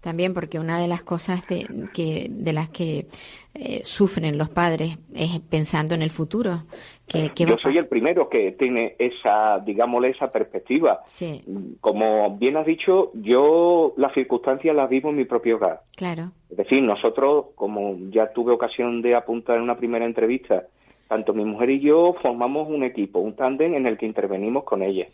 [0.00, 3.06] también porque una de las cosas de, que, de las que
[3.54, 6.64] eh, sufren los padres es pensando en el futuro.
[7.06, 11.02] Que, Yo soy el primero que tiene esa, digámosle, esa perspectiva.
[11.06, 11.42] Sí.
[11.80, 15.82] Como bien has dicho, yo las circunstancias las vivo en mi propio hogar.
[15.96, 16.32] Claro.
[16.50, 20.66] Es decir, nosotros, como ya tuve ocasión de apuntar en una primera entrevista,
[21.08, 24.82] tanto mi mujer y yo formamos un equipo, un tándem en el que intervenimos con
[24.82, 25.06] ella.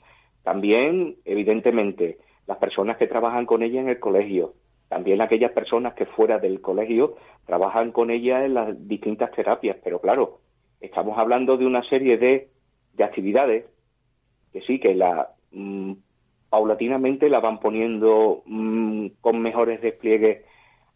[0.43, 4.55] También, evidentemente, las personas que trabajan con ella en el colegio,
[4.89, 10.01] también aquellas personas que fuera del colegio trabajan con ella en las distintas terapias, pero
[10.01, 10.41] claro,
[10.81, 12.49] estamos hablando de una serie de,
[12.93, 13.65] de actividades
[14.53, 15.93] que sí, que la mm,
[16.51, 20.45] paulatinamente la van poniendo mm, con mejores despliegues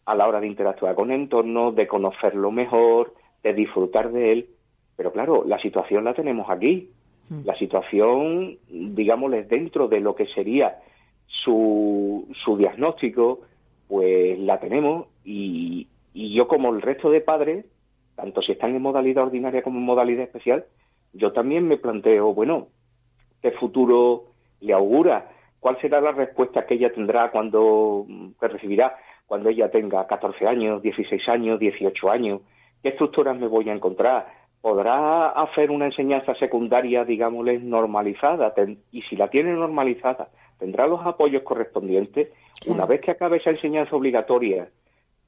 [0.05, 4.49] a la hora de interactuar con el entorno, de conocerlo mejor, de disfrutar de él,
[4.99, 6.89] pero claro, la situación la tenemos aquí.
[7.29, 7.45] Hmm.
[7.45, 10.79] La situación, digámosles, dentro de lo que sería
[11.25, 13.39] su, su diagnóstico,
[13.87, 17.65] pues la tenemos y, y yo como el resto de padres,
[18.17, 20.65] tanto si están en modalidad ordinaria como en modalidad especial,
[21.13, 22.67] yo también me planteo, bueno,
[23.41, 24.25] ¿qué futuro
[24.59, 25.31] le augura?
[25.61, 28.05] ¿Cuál será la respuesta que ella tendrá cuando,
[28.37, 32.41] que recibirá cuando ella tenga 14 años, 16 años, 18 años?
[32.83, 34.38] ¿Qué estructuras me voy a encontrar?
[34.61, 38.53] Podrá hacer una enseñanza secundaria, digámosle, normalizada,
[38.91, 42.29] y si la tiene normalizada, tendrá los apoyos correspondientes.
[42.67, 44.69] Una vez que acabe esa enseñanza obligatoria,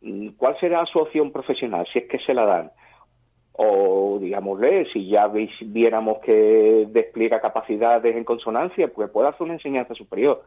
[0.01, 2.71] mm, ¿cuál será su opción profesional, si es que se la dan?
[3.53, 9.93] O, digámosle, si ya viéramos que despliega capacidades en consonancia, pues puede hacer una enseñanza
[9.93, 10.43] superior.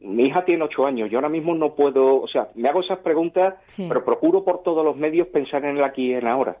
[0.00, 2.98] Mi hija tiene ocho años, yo ahora mismo no puedo, o sea, me hago esas
[2.98, 6.56] preguntas, pero procuro por todos los medios pensar en el aquí y en ahora.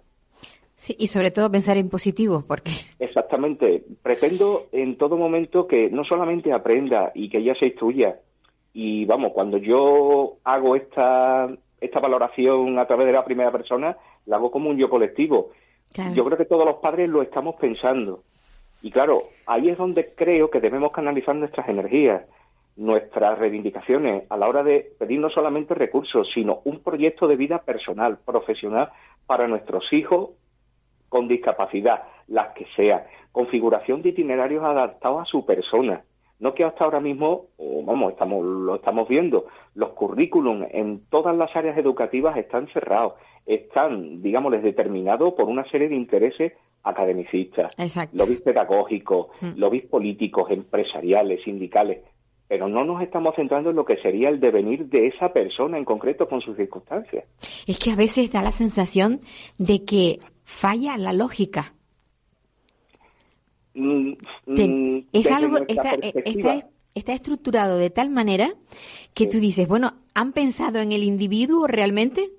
[0.82, 2.72] Sí, y sobre todo pensar en positivo, porque...
[2.98, 3.84] Exactamente.
[4.02, 8.16] Pretendo en todo momento que no solamente aprenda y que ella se instruya.
[8.74, 11.48] Y vamos, cuando yo hago esta,
[11.80, 15.52] esta valoración a través de la primera persona, la hago como un yo colectivo.
[16.14, 18.24] Yo creo que todos los padres lo estamos pensando.
[18.82, 22.24] Y claro, ahí es donde creo que debemos canalizar nuestras energías,
[22.74, 27.58] nuestras reivindicaciones, a la hora de pedir no solamente recursos, sino un proyecto de vida
[27.58, 28.90] personal, profesional,
[29.28, 30.30] para nuestros hijos
[31.12, 36.04] con discapacidad, las que sea, configuración de itinerarios adaptados a su persona.
[36.40, 39.44] No que hasta ahora mismo, vamos, estamos, lo estamos viendo,
[39.74, 43.12] los currículum en todas las áreas educativas están cerrados,
[43.44, 47.76] están, digamos, determinados por una serie de intereses academicistas,
[48.14, 49.52] lobbies pedagógicos, mm.
[49.56, 51.98] lobbies políticos, empresariales, sindicales,
[52.48, 55.84] pero no nos estamos centrando en lo que sería el devenir de esa persona en
[55.84, 57.24] concreto con sus circunstancias.
[57.66, 59.20] Es que a veces da la sensación
[59.58, 61.74] de que falla la lógica.
[63.74, 64.12] Mm,
[64.46, 66.58] mm, es algo, está, está,
[66.94, 68.52] está, estructurado de tal manera
[69.14, 72.30] que tú dices, bueno, ¿han pensado en el individuo realmente?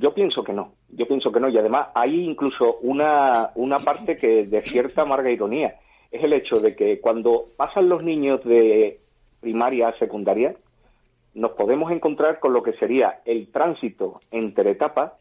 [0.00, 4.16] Yo pienso que no, yo pienso que no, y además hay incluso una, una parte
[4.16, 5.76] que de cierta amarga ironía,
[6.10, 9.00] es el hecho de que cuando pasan los niños de
[9.40, 10.54] primaria a secundaria,
[11.34, 15.12] nos podemos encontrar con lo que sería el tránsito entre etapas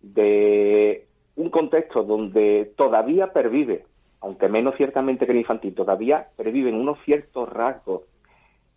[0.00, 1.06] de
[1.36, 3.84] un contexto donde todavía pervive,
[4.20, 8.02] aunque menos ciertamente que el infantil, todavía perviven unos ciertos rasgos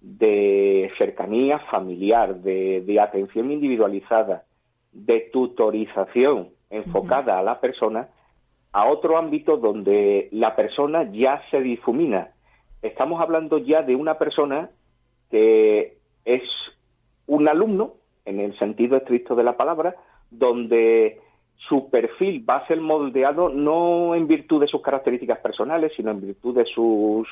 [0.02, 4.44] de cercanía familiar, de, atención individualizada,
[4.92, 8.10] de tutorización enfocada a la persona,
[8.72, 12.32] a otro ámbito donde la persona ya se difumina.
[12.82, 14.70] Estamos hablando ya de una persona
[15.30, 16.44] que es
[17.28, 17.94] un alumno,
[18.26, 19.96] en el sentido estricto de la palabra,
[20.32, 21.20] donde
[21.70, 26.22] su perfil va a ser moldeado no en virtud de sus características personales, sino en
[26.22, 27.28] virtud de sus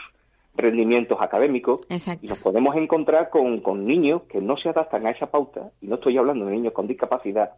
[0.56, 2.26] rendimientos académicos Exacto.
[2.26, 5.88] y nos podemos encontrar con, con niños que no se adaptan a esa pauta, y
[5.88, 7.52] no estoy hablando de niños con discapacidad,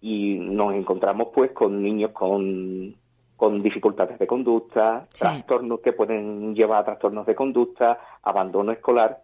[0.00, 2.94] y nos encontramos pues con niños con,
[3.36, 5.20] con dificultades de conducta, Sí.
[5.20, 9.18] trastornos que pueden llevar a trastornos de conducta, abandono escolar,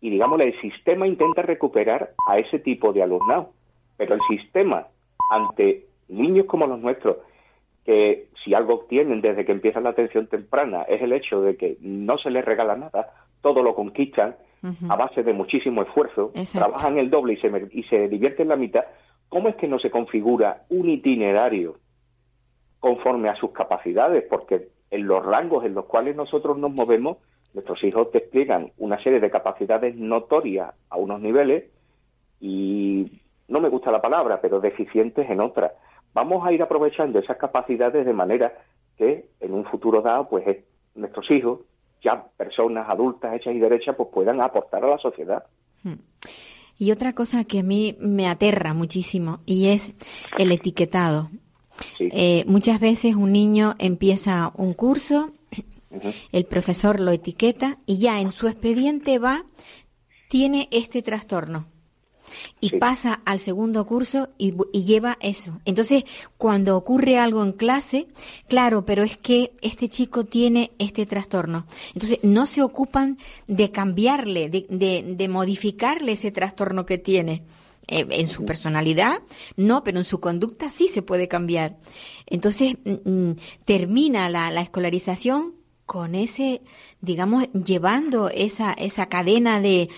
[0.00, 3.50] y digámosle, el sistema intenta recuperar a ese tipo de alumnado,
[3.98, 4.86] pero el sistema
[5.30, 7.18] ante niños como los nuestros,
[7.84, 11.76] que si algo obtienen desde que empieza la atención temprana es el hecho de que
[11.80, 14.36] no se les regala nada, todo lo conquistan
[14.88, 16.66] a base de muchísimo esfuerzo, Exacto.
[16.66, 18.84] trabajan el doble y se, y se divierten la mitad,
[19.28, 21.76] ¿cómo es que no se configura un itinerario
[22.80, 24.24] conforme a sus capacidades?
[24.28, 27.18] Porque en los rangos en los cuales nosotros nos movemos,
[27.54, 31.64] nuestros hijos despliegan una serie de capacidades notorias a unos niveles
[32.40, 35.72] y no me gusta la palabra, pero deficientes en otras.
[36.14, 38.52] Vamos a ir aprovechando esas capacidades de manera
[38.96, 41.60] que en un futuro dado, pues eh, nuestros hijos,
[42.02, 45.44] ya personas adultas hechas y derechas, pues puedan aportar a la sociedad.
[46.78, 49.92] Y otra cosa que a mí me aterra muchísimo y es
[50.38, 51.30] el etiquetado.
[51.96, 52.08] Sí.
[52.12, 55.30] Eh, muchas veces un niño empieza un curso,
[56.32, 59.44] el profesor lo etiqueta y ya en su expediente va,
[60.28, 61.66] tiene este trastorno.
[62.60, 62.76] Y Sí.
[62.78, 64.52] pasa al segundo curso y
[64.84, 65.60] lleva eso.
[65.64, 66.04] Entonces,
[66.36, 68.08] cuando ocurre algo en clase,
[68.48, 71.66] claro, pero es que este chico tiene este trastorno.
[71.94, 77.42] Entonces, no se ocupan de cambiarle, de, de, de modificarle ese trastorno que tiene.
[77.90, 79.22] Eh, en su personalidad,
[79.56, 81.78] no, pero en su conducta sí se puede cambiar.
[82.26, 85.54] Entonces, mm, mm, termina la, la escolarización
[85.86, 86.60] con ese,
[87.00, 89.88] digamos, llevando esa, esa cadena de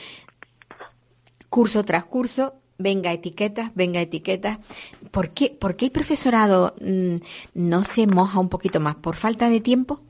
[1.50, 4.58] curso tras curso, venga etiquetas, venga etiquetas.
[5.10, 7.16] ¿Por qué, por qué el profesorado mm,
[7.54, 8.94] no se moja un poquito más?
[8.94, 10.00] ¿Por falta de tiempo?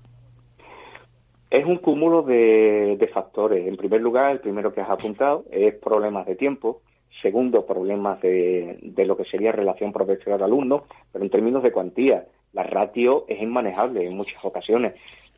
[1.51, 3.67] Es un cúmulo de, factores.
[3.67, 6.83] En primer lugar, el primero que has apuntado es problemas de tiempo.
[7.23, 12.63] Segundo, problemas de, de lo que sería relación profesor-alumno, pero en términos de cuantía, la
[12.63, 14.95] ratio es inmanejable en muchas ocasiones.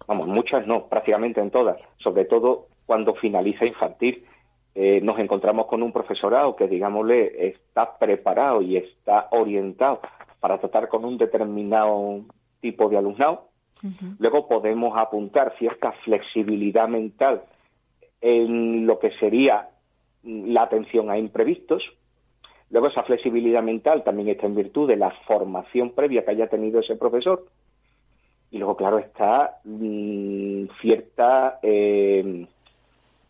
[0.07, 1.79] Vamos, muchas no, prácticamente en todas.
[1.97, 4.25] Sobre todo cuando finaliza infantil.
[4.75, 10.01] Eh, nos encontramos con un profesorado que, digámosle, está preparado y está orientado
[10.41, 12.23] para tratar con un determinado
[12.61, 13.49] tipo de alumnado.
[14.21, 17.43] Luego podemos apuntar cierta flexibilidad mental
[18.21, 19.69] en lo que sería
[20.23, 21.83] mm, la atención a imprevistos.
[22.71, 26.81] Luego esa flexibilidad mental también está en virtud de la formación previa que haya tenido
[26.81, 27.45] ese profesor.
[28.53, 32.47] Y luego, claro, está mm, cierta eh,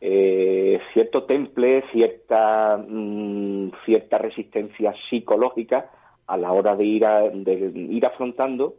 [0.05, 5.93] eh, cierto temple, cierta mm, cierta resistencia psicológica
[6.27, 8.75] a la hora de ir a, de ir afrontando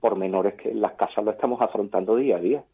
[0.00, 2.64] pormenores que en las casas lo estamos afrontando día a día.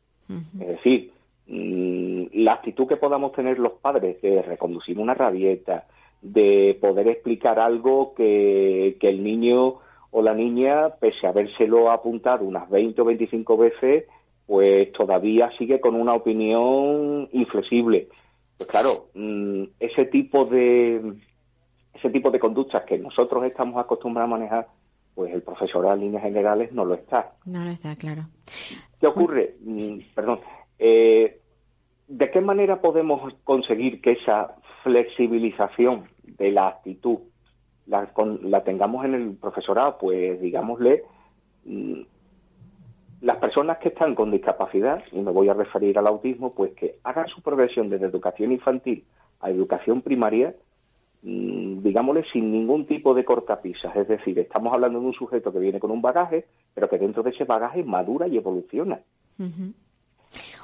[0.60, 1.12] Es decir,
[1.46, 5.86] mm, la actitud que podamos tener los padres de reconducir una rabieta,
[6.22, 9.76] de poder explicar algo que, que el niño
[10.10, 14.06] o la niña, pese a habérselo apuntado unas 20 o 25 veces,
[14.50, 18.08] pues todavía sigue con una opinión inflexible.
[18.58, 21.14] Pues claro, mm, ese tipo de
[21.94, 24.66] ese tipo de conductas que nosotros estamos acostumbrados a manejar,
[25.14, 27.34] pues el profesorado en líneas generales no lo está.
[27.44, 28.22] No, no está claro.
[29.00, 29.54] ¿Qué ocurre?
[29.60, 30.40] Mm, Perdón.
[30.80, 31.38] eh,
[32.08, 37.18] ¿De qué manera podemos conseguir que esa flexibilización de la actitud
[37.86, 39.96] la, con- la tengamos en el profesorado?
[39.98, 41.04] Pues digámosle,
[41.66, 42.00] mm,
[43.20, 46.96] las personas que están con discapacidad, y me voy a referir al autismo, pues que
[47.04, 49.04] hagan su progresión desde educación infantil
[49.40, 50.54] a educación primaria,
[51.22, 53.94] mm, digámosle, sin ningún tipo de cortapisas.
[53.96, 57.22] Es decir, estamos hablando de un sujeto que viene con un bagaje, pero que dentro
[57.22, 59.00] de ese bagaje madura y evoluciona.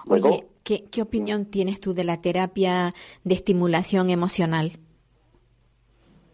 [0.06, 4.72] Luego- Oye, ¿qué, ¿qué opinión tienes tú de la terapia de estimulación emocional?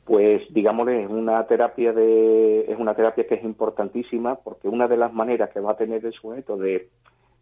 [0.04, 4.96] Pues digámosle, es una terapia de, es una terapia que es importantísima porque una de
[4.96, 6.88] las maneras que va a tener el sujeto de,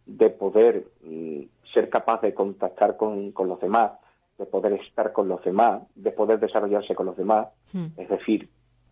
[0.05, 1.41] de poder mm,
[1.73, 3.93] ser capaz de contactar con, con los demás,
[4.37, 7.87] de poder estar con los demás, de poder desarrollarse con los demás, Hmm.
[7.97, 8.49] es decir,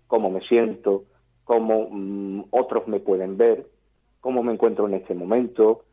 [0.07, 1.03] cómo me siento,
[1.43, 3.67] cómo mm, otros me pueden ver,
[4.21, 5.83] cómo me encuentro en este momento,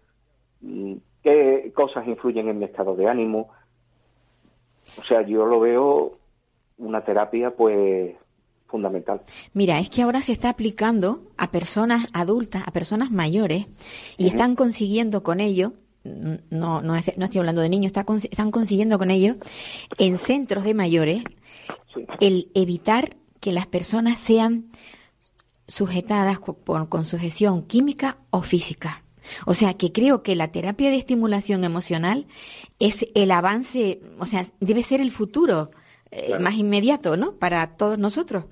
[0.60, 3.50] mm, qué cosas influyen en mi estado de ánimo.
[4.98, 6.18] O sea, yo lo veo
[6.78, 8.14] una terapia pues
[8.68, 9.22] fundamental.
[9.52, 13.66] Mira, es que ahora se está aplicando a personas adultas, a personas mayores,
[14.18, 15.74] y están consiguiendo con ello,
[16.04, 19.36] no, no, no estoy hablando de niños, está están consiguiendo con ello,
[19.98, 21.22] en centros de mayores,
[21.94, 22.04] Sí.
[22.20, 24.66] el evitar que las personas sean
[25.66, 29.02] sujetadas con sujeción química o física.
[29.46, 32.26] O sea, que creo que la terapia de estimulación emocional
[32.78, 35.70] es el avance, o sea, debe ser el futuro
[36.10, 37.32] eh, más inmediato, ¿no?
[37.32, 38.44] Para todos nosotros.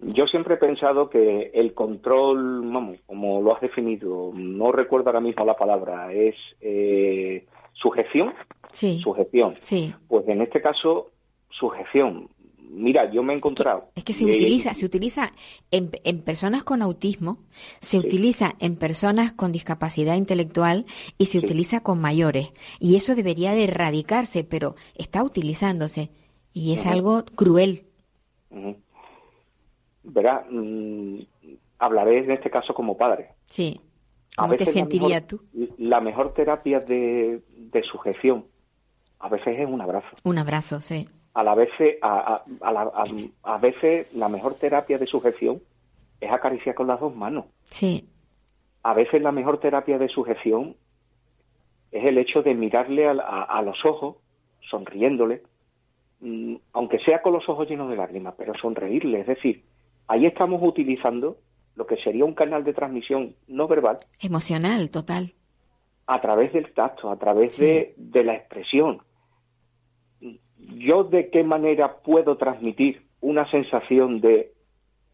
[0.00, 5.20] Yo siempre he pensado que el control, vamos, como lo has definido, no recuerdo ahora
[5.20, 8.34] mismo la palabra, es eh, sujeción.
[8.72, 9.00] Sí.
[9.00, 9.56] Sujeción.
[9.60, 9.94] Sí.
[10.08, 11.12] Pues en este caso,
[11.50, 12.28] sujeción.
[12.58, 13.90] Mira, yo me he encontrado.
[13.94, 15.32] Es que se utiliza, se utiliza
[15.70, 17.38] en, en personas con autismo,
[17.80, 20.86] se utiliza en personas con discapacidad intelectual
[21.18, 22.48] y se utiliza con mayores.
[22.80, 26.10] Y eso debería de erradicarse, pero está utilizándose.
[26.52, 27.84] Y es algo cruel.
[28.50, 28.76] Ujú.
[30.04, 31.18] Verá, mm,
[31.78, 33.30] hablaré en este caso como padre.
[33.46, 33.80] Sí.
[34.36, 35.40] ¿Cómo te sentirías tú?
[35.78, 38.46] La mejor terapia de, de sujeción
[39.20, 40.08] a veces es un abrazo.
[40.24, 41.08] Un abrazo, sí.
[41.34, 45.62] A la veces, a, a- a la- a- a veces la mejor terapia de sujeción
[46.20, 47.44] es acariciar con las dos manos.
[47.66, 48.08] Sí.
[48.82, 50.76] A veces la mejor terapia de sujeción
[51.92, 54.16] es el hecho de mirarle a, a- a los ojos,
[54.70, 55.42] sonriéndole,
[56.72, 59.20] aunque sea con los ojos llenos de lágrimas, pero sonreírle.
[59.20, 59.64] Es decir,
[60.06, 61.36] ahí estamos utilizando
[61.74, 65.32] lo que sería un canal de transmisión no verbal Emocional, total.
[66.06, 69.00] a través del tacto, a través de, de la expresión.
[70.58, 74.52] Yo de qué manera puedo transmitir una sensación de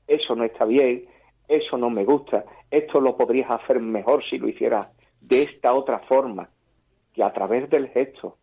[0.07, 1.05] eso no está bien,
[1.49, 4.91] eso no me gusta, esto lo podrías hacer mejor si lo hicieras
[5.21, 6.49] de esta otra forma,
[7.15, 8.37] que a través del gesto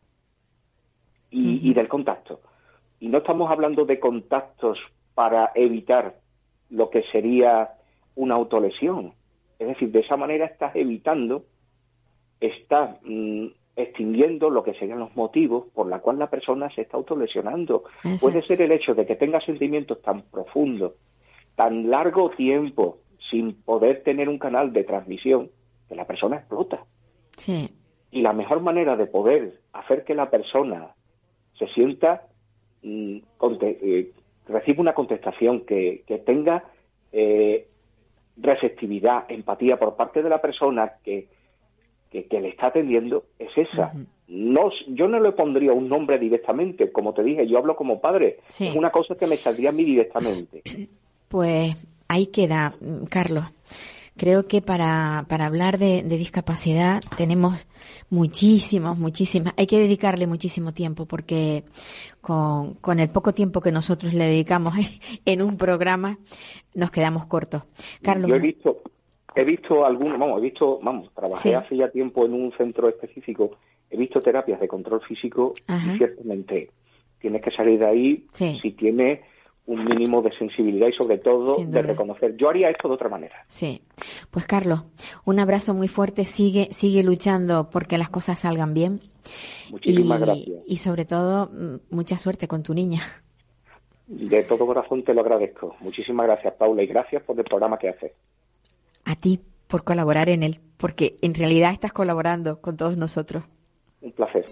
[1.30, 2.40] y, y del contacto.
[3.06, 4.80] Y no estamos hablando de contactos
[5.14, 6.16] para evitar
[6.72, 7.76] lo que sería
[8.16, 9.14] una autolesión.
[9.60, 11.46] Es decir, de esa manera estás evitando
[12.40, 13.46] está mm,
[13.76, 17.84] extinguiendo lo que serían los motivos por la cual la persona se está autolesionando.
[17.98, 18.22] Exacto.
[18.22, 20.94] Puede ser el hecho de que tenga sentimientos tan profundos,
[21.56, 25.52] tan largo tiempo, sin poder tener un canal de transmisión,
[25.88, 26.84] que la persona explota.
[27.38, 27.70] Sí.
[28.10, 30.96] Y la mejor manera de poder hacer que la persona
[31.60, 32.24] se sienta,
[32.84, 33.18] mm,
[33.62, 34.12] eh,
[34.48, 36.64] reciba una contestación que, que tenga
[37.12, 37.68] eh,
[38.38, 41.28] receptividad, empatía por parte de la persona que,
[42.12, 43.94] que, que le está atendiendo, es esa.
[44.28, 48.40] no, yo no le pondría un nombre directamente, como te dije, yo hablo como padre.
[48.50, 48.68] Sí.
[48.68, 50.62] Es una cosa que me saldría a mí directamente.
[51.28, 53.46] Pues ahí queda, mm, Carlos.
[54.18, 57.68] Creo que para, para hablar de, de discapacidad tenemos
[58.10, 61.64] muchísimos, muchísimas, hay que dedicarle muchísimo tiempo porque
[62.22, 64.74] con, con el poco tiempo que nosotros le dedicamos
[65.26, 66.18] en un programa
[66.74, 67.64] nos quedamos cortos.
[68.02, 68.82] Carlos, Yo he visto,
[69.36, 71.54] he visto algunos, vamos, he visto, vamos, trabajé Sí.
[71.54, 73.58] hace ya tiempo en un centro específico,
[73.90, 75.94] he visto terapias de control físico Ajá.
[75.94, 76.70] y ciertamente
[77.20, 78.60] tienes que salir de ahí Sí.
[78.62, 79.20] si tienes
[79.68, 82.38] un mínimo de sensibilidad y sobre todo de reconocer.
[82.38, 83.46] Yo haría esto de otra manera.
[83.48, 83.82] Sí.
[84.30, 84.84] Pues Carlos,
[85.26, 86.26] un abrazo muy fuerte.
[86.26, 89.00] Sigue, sigue luchando porque las cosas salgan bien.
[89.72, 90.58] Muchísimas y, gracias.
[90.68, 93.02] Y sobre todo, mm, mucha suerte con tu niña.
[94.08, 95.76] De todo corazón te lo agradezco.
[95.80, 98.12] Muchísimas gracias, Paula, y gracias por el programa que haces.
[99.04, 103.44] A ti por colaborar en él, porque en realidad estás colaborando con todos nosotros.
[104.02, 104.46] Un placer.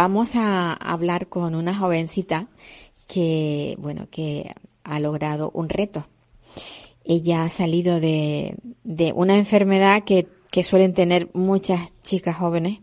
[0.00, 2.46] Vamos a hablar con una jovencita
[3.08, 6.06] que, bueno, que ha logrado un reto.
[7.04, 12.78] Ella ha salido de, de una enfermedad que, que suelen tener muchas chicas jóvenes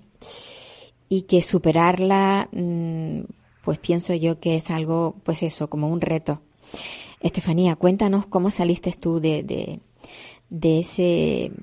[1.07, 3.21] y que superarla, mm,
[3.63, 6.41] pues pienso yo que es algo, pues eso, como un reto.
[7.21, 9.79] Estefanía, cuéntanos cómo saliste tú de, de,
[10.49, 11.53] de ese,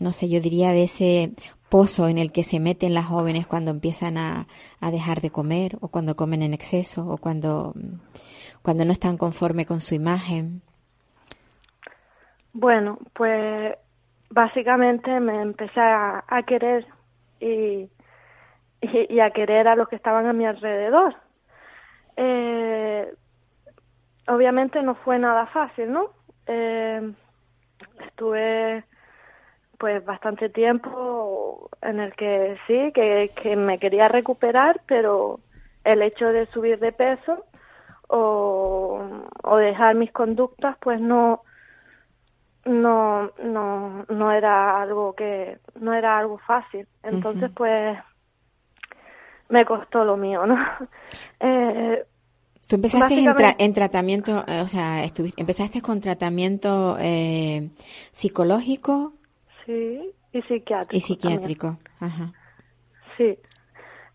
[0.00, 1.34] no sé, yo diría de ese
[1.68, 4.46] pozo en el que se meten las jóvenes cuando empiezan a,
[4.80, 7.74] a dejar de comer o cuando comen en exceso o cuando,
[8.62, 10.62] cuando no están conforme con su imagen.
[12.52, 13.76] Bueno, pues
[14.30, 16.86] básicamente me empecé a, a querer
[17.40, 17.88] y,
[18.80, 21.16] y, y a querer a los que estaban a mi alrededor.
[22.16, 23.14] Eh,
[24.26, 26.10] obviamente no fue nada fácil, ¿no?
[26.46, 27.12] Eh,
[28.08, 28.84] estuve
[29.78, 35.40] pues bastante tiempo en el que sí, que, que me quería recuperar, pero
[35.84, 37.44] el hecho de subir de peso
[38.08, 39.00] o,
[39.44, 41.42] o dejar mis conductas, pues no,
[42.64, 46.86] no, no, no era algo que, no era algo fácil.
[47.02, 47.98] Entonces, pues,
[49.48, 50.56] me costó lo mío, ¿no?
[51.40, 52.04] Eh,
[52.66, 57.70] Tú empezaste en, tra- en tratamiento, eh, o sea, estuviste, empezaste con tratamiento eh,
[58.12, 59.14] psicológico
[59.68, 60.96] Sí, y psiquiátrico.
[60.96, 61.78] y psiquiátrico.
[62.00, 62.32] Ajá.
[63.18, 63.38] Sí.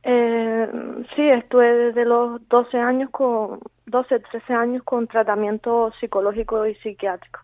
[0.02, 0.68] Eh,
[1.16, 7.42] sí, estuve desde los 12 años con 12, 13 años con tratamiento psicológico y psiquiátrico.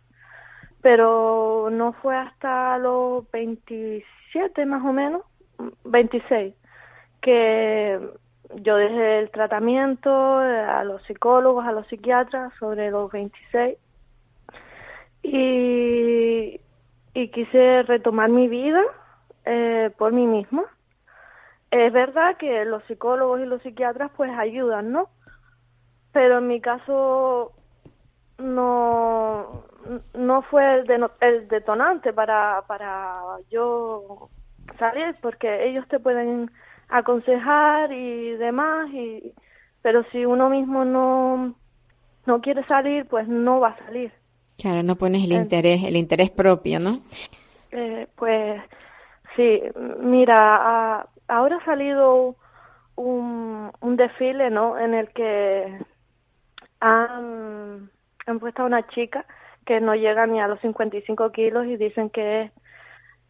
[0.82, 5.22] Pero no fue hasta los 27 más o menos,
[5.84, 6.55] 26,
[7.22, 7.99] que
[8.55, 13.78] yo dejé el tratamiento eh, a los psicólogos, a los psiquiatras sobre los 26
[15.22, 16.60] y,
[17.24, 18.82] y quise retomar mi vida
[19.46, 20.64] eh, por mí misma.
[21.72, 25.10] Es verdad que los psicólogos y los psiquiatras pues ayudan, ¿no?
[26.12, 27.54] Pero en mi caso
[28.40, 29.66] no
[30.14, 34.30] no fue el, deno- el detonante para para yo
[34.80, 36.52] salir porque ellos te pueden
[36.90, 39.34] aconsejar y demás y
[39.84, 41.56] pero si uno mismo no
[42.28, 44.14] no quiere salir pues no va a salir
[44.60, 45.36] Claro, no pones el Eh.
[45.36, 46.99] interés, el interés propio, ¿no?
[47.72, 48.62] Eh, pues
[49.36, 49.62] sí,
[49.99, 50.36] mira,
[50.99, 52.36] a- ahora ha salido
[52.95, 54.78] un, un desfile, ¿no?
[54.78, 55.78] En el que
[56.82, 57.89] han,
[58.26, 59.26] han puesto a una chica
[59.66, 62.51] que no llega ni a los 55 kilos y dicen que es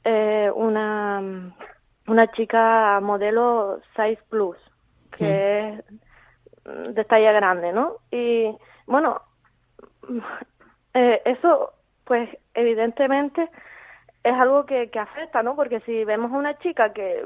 [0.06, 1.54] eh, una,
[2.08, 4.58] una chica modelo 6 plus,
[5.12, 5.84] que es
[6.96, 7.98] de talla grande, ¿no?
[8.12, 8.56] Y
[8.88, 9.22] bueno,
[10.94, 11.74] eh, eso,
[12.06, 13.50] pues evidentemente
[14.24, 15.56] es algo que, que afecta, ¿no?
[15.56, 17.26] Porque si vemos a una chica que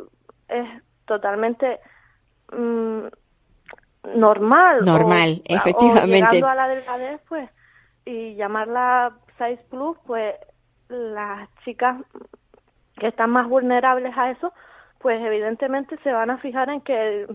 [0.50, 0.68] es
[1.06, 1.80] totalmente
[2.52, 3.06] mm,
[4.16, 6.08] normal, o- Normal, o, efectivamente.
[6.08, 7.50] llegando a la delgadez, pues,
[8.06, 10.36] y llamarla 6 plus, pues
[10.90, 11.98] las chicas
[12.98, 14.54] que están más vulnerables a eso,
[15.00, 17.28] pues evidentemente se van a fijar en que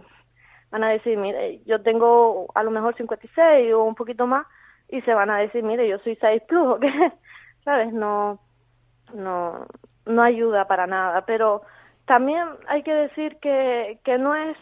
[0.70, 4.46] van a decir, mire, yo tengo a lo mejor 56 o un poquito más,
[4.88, 6.88] y se van a decir, mire, yo soy 6 plus, ¿o qué?
[7.64, 7.92] ¿Sabes?
[7.92, 8.40] No,
[9.14, 9.66] no,
[10.06, 11.62] no ayuda para nada, pero
[12.06, 14.56] también hay que decir que, que no es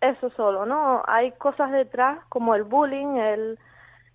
[0.00, 1.02] eso solo, ¿no?
[1.06, 3.58] Hay cosas detrás como el bullying, el,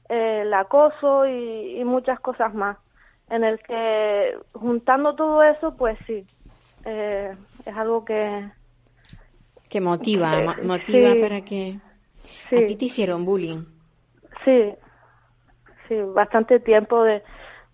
[0.09, 2.77] el acoso y, y muchas cosas más,
[3.29, 6.27] en el que juntando todo eso, pues sí,
[6.85, 8.51] eh, es algo que,
[9.71, 11.19] Que motiva, Eh, mo- motiva sí.
[11.21, 11.59] para que...
[12.49, 12.57] Sí.
[12.57, 13.61] A ti te hicieron bullying.
[14.43, 14.75] Sí,
[15.87, 17.23] sí, bastante tiempo de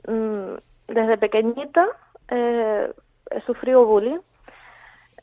[0.07, 0.55] mm,
[0.87, 1.87] desde pequeñita
[2.29, 2.93] eh,
[3.29, 4.19] he sufrido bullying,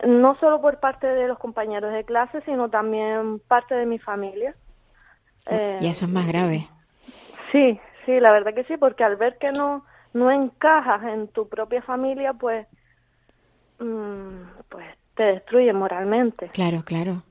[0.07, 4.55] no solo por parte de los compañeros de clase, sino también parte de mi familia.
[5.47, 6.69] Eh, y eso es más grave.
[7.53, 9.85] Sí, sí, la verdad que sí, porque al ver que no
[10.15, 12.67] no encajas en tu propia familia, pues
[13.79, 16.49] mm, pues te destruye moralmente.
[16.51, 17.23] Claro, claro.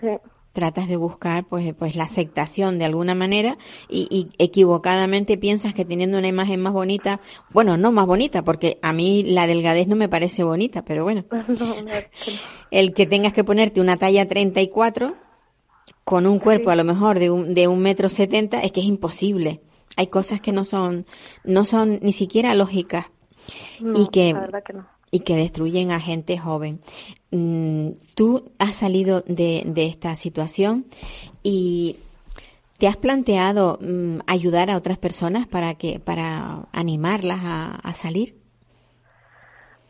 [0.00, 0.18] Sí.
[0.54, 5.84] Tratas de buscar pues, pues la aceptación de alguna manera y, y equivocadamente piensas que
[5.84, 9.96] teniendo una imagen más bonita, bueno, no más bonita, porque a mí la delgadez no
[9.96, 11.24] me parece bonita, pero bueno,
[12.70, 15.14] el que tengas que ponerte una talla 34
[16.04, 18.86] con un cuerpo a lo mejor de un, de un metro setenta es que es
[18.86, 19.60] imposible.
[19.96, 21.06] Hay cosas que no son,
[21.44, 23.06] no son ni siquiera lógicas
[23.80, 24.93] No, y que la verdad que no.
[25.14, 26.80] Y que destruyen a gente joven.
[27.30, 30.86] Mm, Tú has salido de, de esta situación
[31.44, 31.98] y
[32.78, 38.34] te has planteado mm, ayudar a otras personas para que para animarlas a, a salir.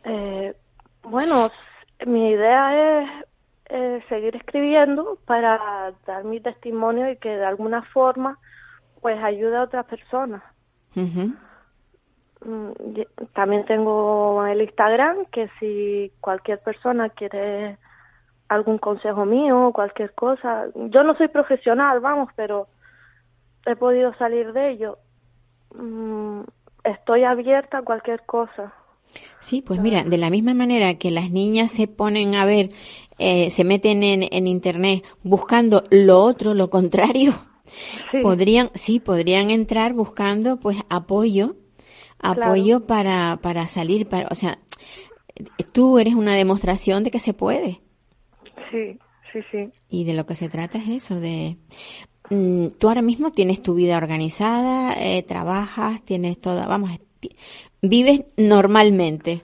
[0.04, 0.54] Eh,
[1.02, 1.48] bueno,
[2.06, 3.10] mi idea es
[3.70, 8.38] eh, seguir escribiendo para dar mi testimonio y que de alguna forma
[9.00, 10.42] pues ayude a otras personas.
[10.94, 11.32] Y-
[13.32, 17.78] También tengo el Instagram que si cualquier persona quiere
[18.48, 22.68] algún consejo mío o cualquier cosa, yo no soy profesional, vamos, pero
[23.66, 24.98] he podido salir de ello.
[25.78, 26.42] Mm,
[26.84, 28.74] Estoy abierta a cualquier cosa.
[29.40, 32.68] Sí, pues mira, de la misma manera que las niñas se ponen a ver,
[33.18, 37.32] eh, se meten en, en internet buscando lo otro, lo contrario,
[38.10, 38.18] Sí.
[38.20, 41.54] podrían, sí, podrían entrar buscando pues apoyo,
[42.24, 44.58] apoyo para, para salir, para, o sea,
[45.72, 47.80] tú eres una demostración de que se puede.
[48.70, 48.98] Sí,
[49.32, 49.72] sí, sí.
[49.88, 51.56] Y de lo que se trata es eso, de...
[52.30, 56.90] mm, tú ahora mismo tienes tu vida organizada, eh, trabajas, tienes toda, vamos,
[57.82, 59.42] vives normalmente.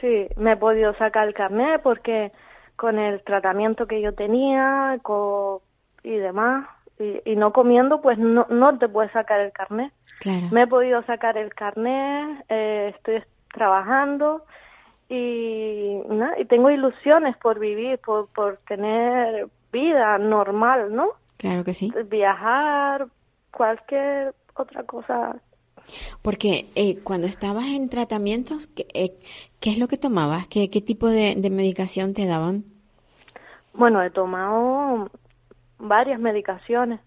[0.00, 2.32] Sí, me he podido sacar el carnet porque
[2.76, 5.62] con el tratamiento que yo tenía co-
[6.02, 6.66] y demás,
[7.02, 9.92] y, y no comiendo, pues no, no te puedes sacar el carnet.
[10.20, 10.46] Claro.
[10.50, 13.22] Me he podido sacar el carnet, eh, estoy
[13.52, 14.44] trabajando
[15.08, 21.08] y, nada, y tengo ilusiones por vivir, por, por tener vida normal, ¿no?
[21.38, 21.92] Claro que sí.
[22.08, 23.06] Viajar,
[23.50, 25.36] cualquier otra cosa.
[26.22, 29.18] Porque eh, cuando estabas en tratamientos, ¿qué, eh,
[29.60, 30.46] ¿qué es lo que tomabas?
[30.46, 32.64] ¿Qué, qué tipo de, de medicación te daban?
[33.74, 35.10] Bueno, he tomado
[35.82, 37.00] varias medicaciones.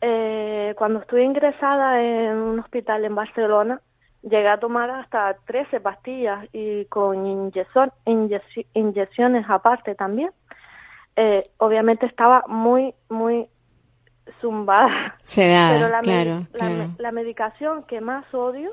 [0.00, 3.80] Eh, cuando estuve ingresada en un hospital en Barcelona,
[4.22, 10.30] llegué a tomar hasta 13 pastillas y con inyección, inyec- inyecciones aparte también.
[11.16, 13.48] Eh, obviamente estaba muy, muy
[14.40, 15.16] zumbada.
[15.24, 16.74] Sedada, Pero la, claro, la, claro.
[16.74, 18.70] me- la medicación que más odio,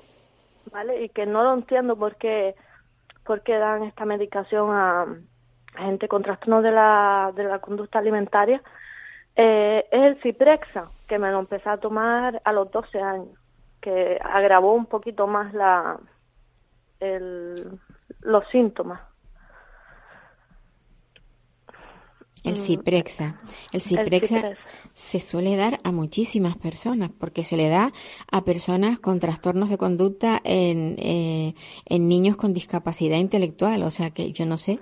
[0.72, 1.04] ¿vale?
[1.04, 2.56] Y que no lo entiendo por qué,
[3.24, 5.08] por qué dan esta medicación a,
[5.76, 8.62] a gente con trastornos de la, de la conducta alimentaria,
[9.36, 13.38] eh, es el Ciprexa, que me lo empecé a tomar a los 12 años,
[13.82, 16.00] que agravó un poquito más la,
[17.00, 17.80] el,
[18.22, 19.02] los síntomas.
[22.46, 23.42] El Mm, Ciprexa.
[23.72, 24.62] El Ciprexa Ciprexa.
[24.94, 27.92] se suele dar a muchísimas personas, porque se le da
[28.32, 31.56] a personas con trastornos de conducta en, eh,
[31.88, 33.82] en niños con discapacidad intelectual.
[33.84, 34.80] O sea que yo no sé,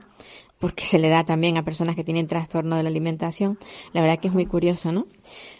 [0.63, 3.59] porque se le da también a personas que tienen trastorno de la alimentación.
[3.91, 5.07] La verdad que es muy curioso, ¿no?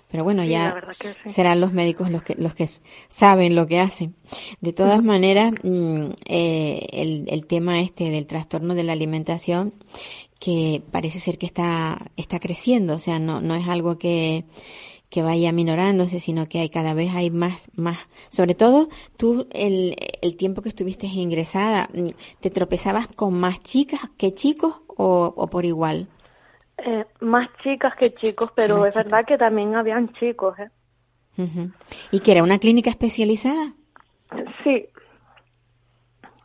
[0.10, 1.08] Pero bueno, Sí, ya sí.
[1.26, 2.70] serán los médicos los que los que
[3.10, 4.16] saben lo que hacen.
[4.62, 9.74] De todas maneras, mm, eh, el, el tema este del trastorno de la alimentación
[10.40, 14.46] que parece ser que está está creciendo, o sea, no no es algo que
[15.10, 18.00] que vaya minorándose, sino que hay cada vez hay más más.
[18.30, 22.10] Sobre todo, tú el el tiempo que estuviste ingresada, mm,
[22.42, 26.08] te tropezabas con más chicas que chicos o, o por igual.
[26.78, 30.70] Eh, más chicas que chicos, pero Más es verdad que también habían chicos, ¿eh?
[32.12, 33.74] ¿Y que era una clínica especializada?
[34.64, 34.88] Sí,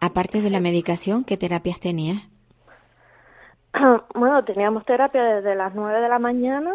[0.01, 2.23] Aparte de la medicación, ¿qué terapias tenías?
[4.15, 6.73] bueno, teníamos terapia desde las 9 de la mañana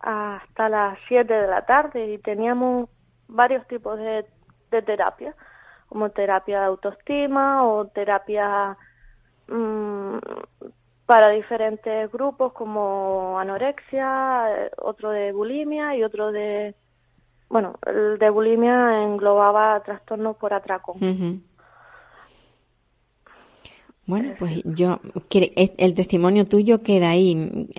[0.00, 2.90] hasta las 7 de la tarde y teníamos
[3.28, 4.26] varios tipos de,
[4.72, 5.34] de terapia,
[5.88, 8.76] como terapia de autoestima o terapia
[9.46, 10.18] mm,
[11.06, 16.74] para diferentes grupos como anorexia, eh, otro de bulimia y otro de,
[17.48, 20.96] bueno, el de bulimia englobaba trastornos por atracón.
[20.96, 21.40] Ujú.
[24.06, 25.00] Bueno, pues yo,
[25.30, 27.34] el el testimonio tuyo queda ahí.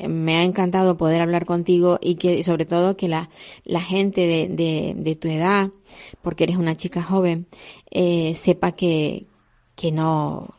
[0.08, 3.30] Me ha encantado poder hablar contigo y que sobre todo que la,
[3.64, 5.70] la gente de, de, de tu edad,
[6.24, 7.46] porque eres una chica joven,
[7.92, 9.28] eh, sepa que,
[9.76, 10.55] que no,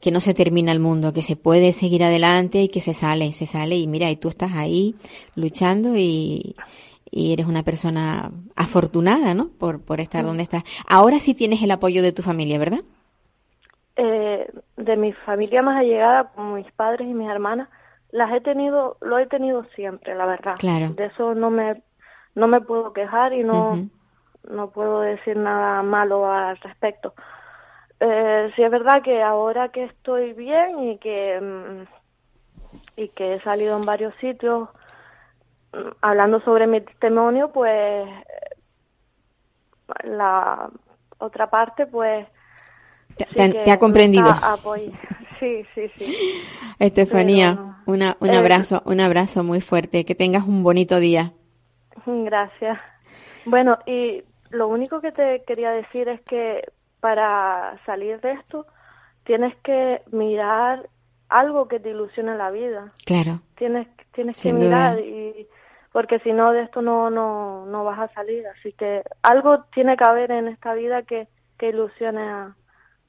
[0.00, 3.32] que no se termina el mundo, que se puede seguir adelante y que se sale,
[3.32, 4.94] se sale y mira, y tú estás ahí
[5.34, 6.54] luchando y,
[7.10, 9.48] y eres una persona afortunada, ¿no?
[9.48, 10.64] Por, por estar donde estás.
[10.86, 12.80] Ahora sí tienes el apoyo de tu familia, ¿verdad?
[13.98, 17.68] eh, de mi familia más allegada, como mis padres y mis hermanas,
[18.10, 20.54] las he tenido, lo he tenido siempre, la verdad.
[20.58, 20.90] Claro.
[20.94, 21.82] De eso no me,
[22.34, 23.88] no me puedo quejar y no,
[24.48, 27.12] no puedo decir nada malo al respecto.
[28.00, 31.98] Eh, sí es verdad que ahora que estoy bien y que mm,
[32.96, 34.68] y que he salido en varios sitios
[35.72, 38.08] mm, hablando sobre mi testimonio, pues
[40.04, 40.70] la
[41.18, 42.26] otra parte, pues
[43.16, 43.26] Te,
[43.64, 44.26] sí ha comprendido.
[45.38, 46.42] Sí, sí, sí.
[46.80, 50.04] Estefanía, Pero, una, un eh, abrazo, un abrazo muy fuerte.
[50.04, 51.32] Que tengas un bonito día.
[52.06, 52.76] Gracias.
[53.44, 56.64] Bueno, y lo único que te quería decir es que
[57.00, 58.66] para salir de esto
[59.24, 60.88] tienes que mirar
[61.28, 62.92] algo que te ilusione la vida.
[63.04, 65.04] Claro, Tienes tienes Sin que mirar duda.
[65.06, 65.46] y
[65.92, 69.96] porque si no de esto no no no vas a salir, así que algo tiene
[69.96, 71.28] que haber en esta vida que
[71.58, 72.54] que ilusione a,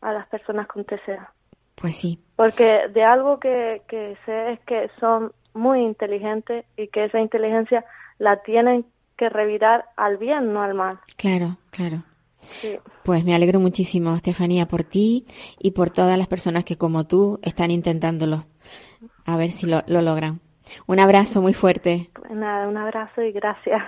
[0.01, 1.31] a las personas con TCA.
[1.75, 7.05] pues sí, Porque de algo que, que sé es que son muy inteligentes y que
[7.05, 7.85] esa inteligencia
[8.17, 8.85] la tienen
[9.17, 10.99] que revirar al bien, no al mal.
[11.17, 12.03] claro, claro.
[12.39, 12.77] Sí.
[13.03, 15.25] Pues me alegro muchísimo, Estefanía, por ti
[15.59, 18.45] y por todas las personas que como tú están intentándolo.
[19.25, 20.41] A ver si lo, lo logran.
[20.87, 22.09] Un abrazo muy fuerte.
[22.13, 23.81] Pues Nada, un abrazo y gracias.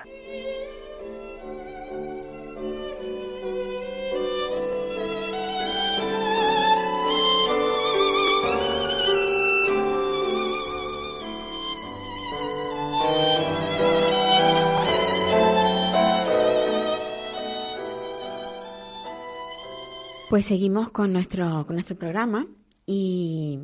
[20.31, 22.47] Pues seguimos con nuestro, con nuestro programa
[22.85, 23.59] y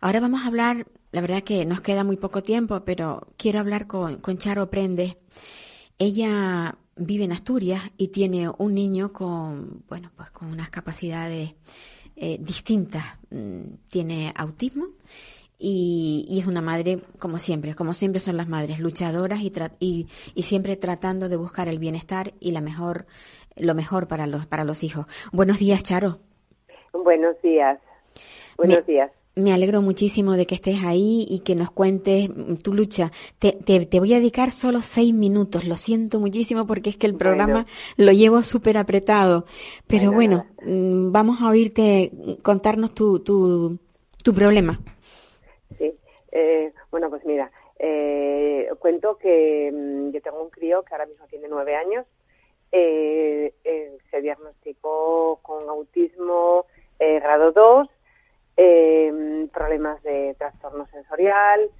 [0.00, 3.88] ahora vamos a hablar, la verdad que nos queda muy poco tiempo, pero quiero hablar
[3.88, 5.18] con, con Charo Prende.
[5.98, 11.56] Ella vive en Asturias y tiene un niño con, bueno, pues con unas capacidades
[12.14, 13.04] eh, distintas.
[13.30, 14.86] Mm, Tiene autismo
[15.58, 19.40] y, es una madre como siempre, como siempre son las madres, luchadoras
[19.80, 20.06] y,
[20.36, 23.06] y siempre tratando de buscar el bienestar y la mejor,
[23.56, 25.06] lo mejor para los, para los hijos.
[25.32, 26.18] Buenos días, Charo.
[26.92, 27.78] Buenos días.
[28.56, 29.10] Buenos Me- días.
[29.36, 32.30] Me alegro muchísimo de que estés ahí y que nos cuentes
[32.62, 33.10] tu lucha.
[33.40, 35.64] Te, te, te voy a dedicar solo seis minutos.
[35.64, 37.64] Lo siento muchísimo porque es que el programa
[37.96, 39.44] lo llevo súper apretado.
[39.88, 43.76] Pero bueno, mm, vamos a oírte contarnos tu, tu,
[44.22, 44.78] tu problema.
[45.78, 45.92] Sí.
[46.30, 47.50] Eh, bueno, pues mira,
[47.80, 52.06] eh, cuento que mm, yo tengo un crío que ahora mismo tiene nueve años.
[52.76, 56.66] Eh, eh, se diagnosticó con autismo
[56.98, 57.88] eh, grado 2,
[58.56, 61.70] eh, problemas de trastorno sensorial.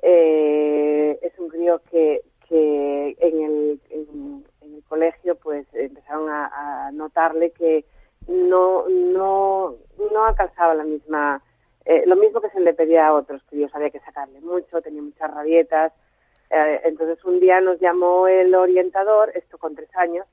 [0.00, 7.50] Eh, es un crío que, que en, el, en, el colegio pues empezaron a, notarle
[7.50, 7.84] que
[8.28, 9.74] no, no,
[10.12, 11.42] no alcanzaba la misma,
[12.06, 15.34] lo mismo que se le pedía a otros críos, había que sacarle mucho, tenía muchas
[15.34, 15.92] rabietas.
[16.50, 20.26] Eh, entonces un día nos llamó el orientador, esto con tres años,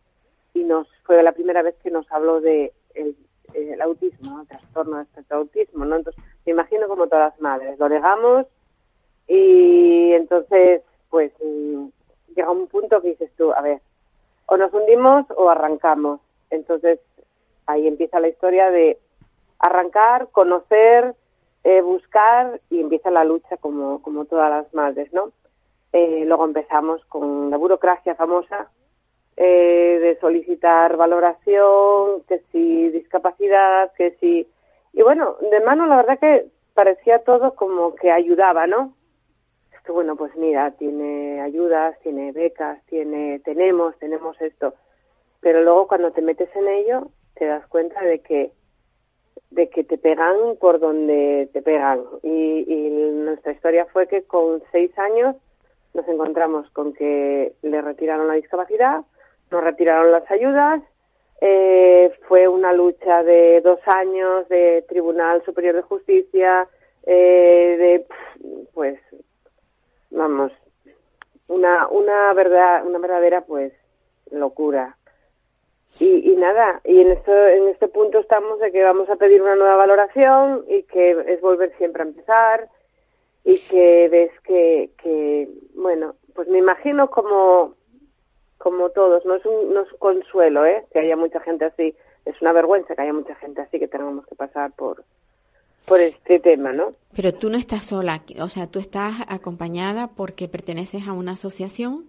[0.53, 3.15] y nos fue la primera vez que nos habló de el,
[3.53, 5.97] el autismo, el trastorno de espectro autismo, ¿no?
[5.97, 8.45] Entonces me imagino como todas las madres, lo negamos
[9.27, 11.87] y entonces pues mm,
[12.35, 13.81] llega un punto que dices tú, a ver,
[14.45, 16.19] o nos hundimos o arrancamos.
[16.49, 16.99] Entonces
[17.65, 18.99] ahí empieza la historia de
[19.59, 21.15] arrancar, conocer,
[21.63, 25.31] eh, buscar y empieza la lucha como, como todas las madres, ¿no?
[25.97, 28.69] Eh, luego empezamos con la burocracia famosa
[29.37, 34.45] eh, de solicitar valoración, que si discapacidad, que si...
[34.91, 38.93] Y bueno, de mano la verdad que parecía todo como que ayudaba, ¿no?
[39.71, 44.73] Es que bueno, pues mira, tiene ayudas, tiene becas, tiene, tenemos, tenemos esto.
[45.39, 48.51] Pero luego cuando te metes en ello, te das cuenta de que
[49.49, 52.03] de que te pegan por donde te pegan.
[52.21, 55.37] Y, y nuestra historia fue que con seis años
[55.95, 59.01] nos encontramos con que le retiraron la discapacidad,
[59.49, 60.81] nos retiraron las ayudas,
[61.41, 66.67] eh, fue una lucha de dos años de Tribunal Superior de Justicia,
[67.05, 68.07] eh, de,
[68.73, 68.99] pues,
[70.11, 70.51] vamos,
[71.47, 73.71] una, una verdad, una verdadera, pues,
[74.31, 74.97] locura.
[75.99, 79.41] Y, y nada, y en esto, en este punto estamos de que vamos a pedir
[79.41, 82.69] una nueva valoración y que es volver siempre a empezar
[83.45, 87.75] y que ves que, que bueno, pues me imagino como,
[88.57, 90.83] como todos, no es un, no es un consuelo, ¿eh?
[90.91, 94.25] Que haya mucha gente así, es una vergüenza que haya mucha gente así que tengamos
[94.25, 95.03] que pasar por,
[95.85, 96.93] por este tema, ¿no?
[97.15, 102.05] Pero tú no estás sola, o sea, tú estás acompañada porque perteneces a una asociación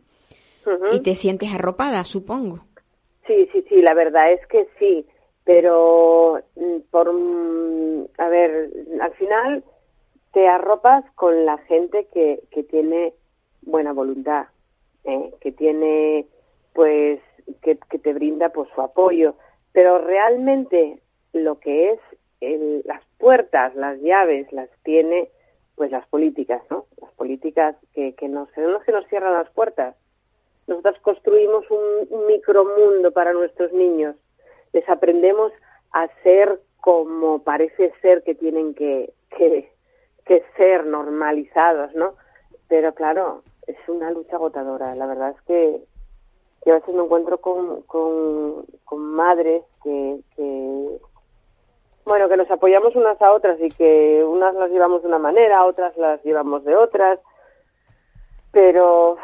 [0.90, 2.60] y te sientes arropada, supongo.
[3.26, 5.06] Sí, sí, sí, la verdad es que sí,
[5.44, 8.70] pero mm, por, mm, a ver,
[9.00, 9.62] al final
[10.36, 13.14] te arropas con la gente que, que tiene
[13.62, 14.48] buena voluntad,
[15.04, 15.32] ¿eh?
[15.40, 16.26] que tiene,
[16.74, 17.20] pues,
[17.62, 19.36] que, te brinda pues su apoyo,
[19.72, 21.00] pero realmente
[21.32, 22.00] lo que es
[22.42, 25.30] el- las puertas, las llaves, las tiene
[25.74, 26.84] pues las políticas, ¿no?
[27.00, 29.96] Las políticas que, que nos, los que nos cierran las puertas.
[30.66, 34.14] Nosotros construimos un micromundo para nuestros niños.
[34.74, 35.50] Les aprendemos
[35.92, 39.74] a ser como parece ser que tienen que, que,
[40.26, 42.14] que ser normalizados, ¿no?
[42.68, 44.94] Pero claro, es una lucha agotadora.
[44.94, 45.82] La verdad es que
[46.64, 50.98] yo a veces me encuentro con, con, con madres que, que,
[52.04, 55.64] bueno, que nos apoyamos unas a otras y que unas las llevamos de una manera,
[55.64, 57.20] otras las llevamos de otras,
[58.50, 59.16] pero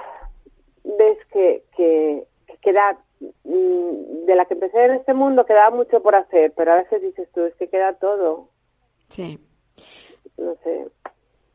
[0.85, 2.97] ves que, que, que queda,
[3.45, 7.03] mm, de la que empecé en este mundo quedaba mucho por hacer, pero a veces
[7.03, 8.49] dices tú, es que queda todo,
[9.13, 9.39] Sí.
[10.43, 10.87] No sé.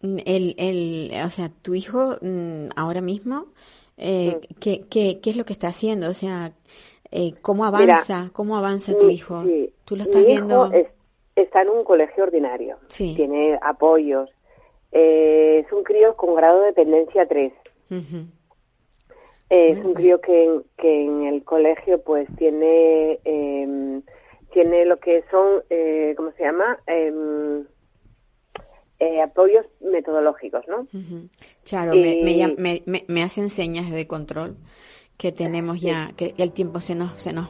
[0.02, 3.48] Mm, El, el, o sea, tu hijo mm, ahora mismo,
[3.98, 6.10] eh, ¿qué, qué, qué es lo que está haciendo?
[6.10, 6.54] O sea,
[7.12, 8.30] eh, ¿cómo avanza?
[8.34, 9.44] ¿Cómo avanza tu Mi- hijo?
[9.44, 10.66] sí, ¿Tú lo estás mi viendo?
[10.68, 10.88] hijo es-
[11.36, 13.14] está en un colegio ordinario, Sí.
[13.16, 14.30] tiene apoyos,
[14.92, 17.54] eh, es un crío con grado de dependencia 3.
[17.90, 18.26] Ujú.
[19.50, 24.02] Eh, es un crío que, en- que en el colegio pues tiene em,
[24.52, 27.66] tiene lo que son eh, cómo se llama Em,
[29.00, 31.30] eh, apoyos metodológicos no Ujú.
[31.64, 34.58] Charo, me, me, me, me- me hacen señas de control
[35.18, 37.50] que tenemos ya, que el tiempo se nos, se nos,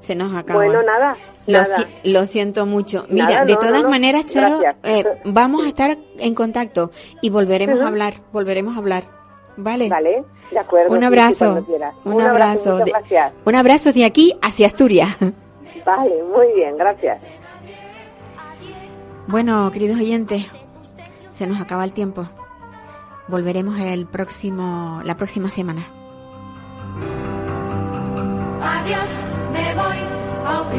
[0.00, 0.64] se nos acaba.
[0.64, 1.16] bueno nada
[1.46, 3.06] Lo, nada si- lo siento mucho.
[3.08, 6.90] Mira, Nada, de no, todas no, maneras, Charo, eh, vamos a estar en contacto
[7.22, 9.04] y volveremos a hablar, volveremos a hablar.
[9.56, 9.88] ¿Vale?
[9.88, 11.64] vale de acuerdo Un sí, abrazo.
[12.04, 12.78] un abrazo.
[12.78, 15.10] de, gracias un abrazo de aquí hacia Asturias.
[15.86, 17.22] vale muy bien gracias
[19.28, 20.44] Bueno, queridos oyentes,
[21.34, 22.28] se nos acaba el tiempo.
[23.28, 25.86] Volveremos el próximo, la próxima semana.
[28.62, 29.98] Adiós, me voy,
[30.46, 30.72] auf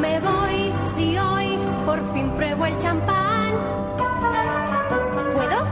[0.00, 3.52] Me voy si hoy por fin pruebo el champán.
[5.32, 5.64] ¿Puedo?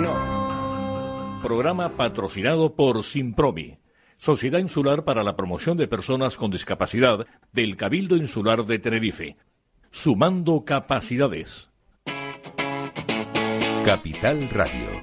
[0.00, 1.40] No.
[1.42, 3.78] Programa patrocinado por Simpromi,
[4.18, 9.36] Sociedad Insular para la Promoción de Personas con Discapacidad del Cabildo Insular de Tenerife.
[9.90, 11.70] Sumando capacidades.
[13.86, 14.95] Capital Radio.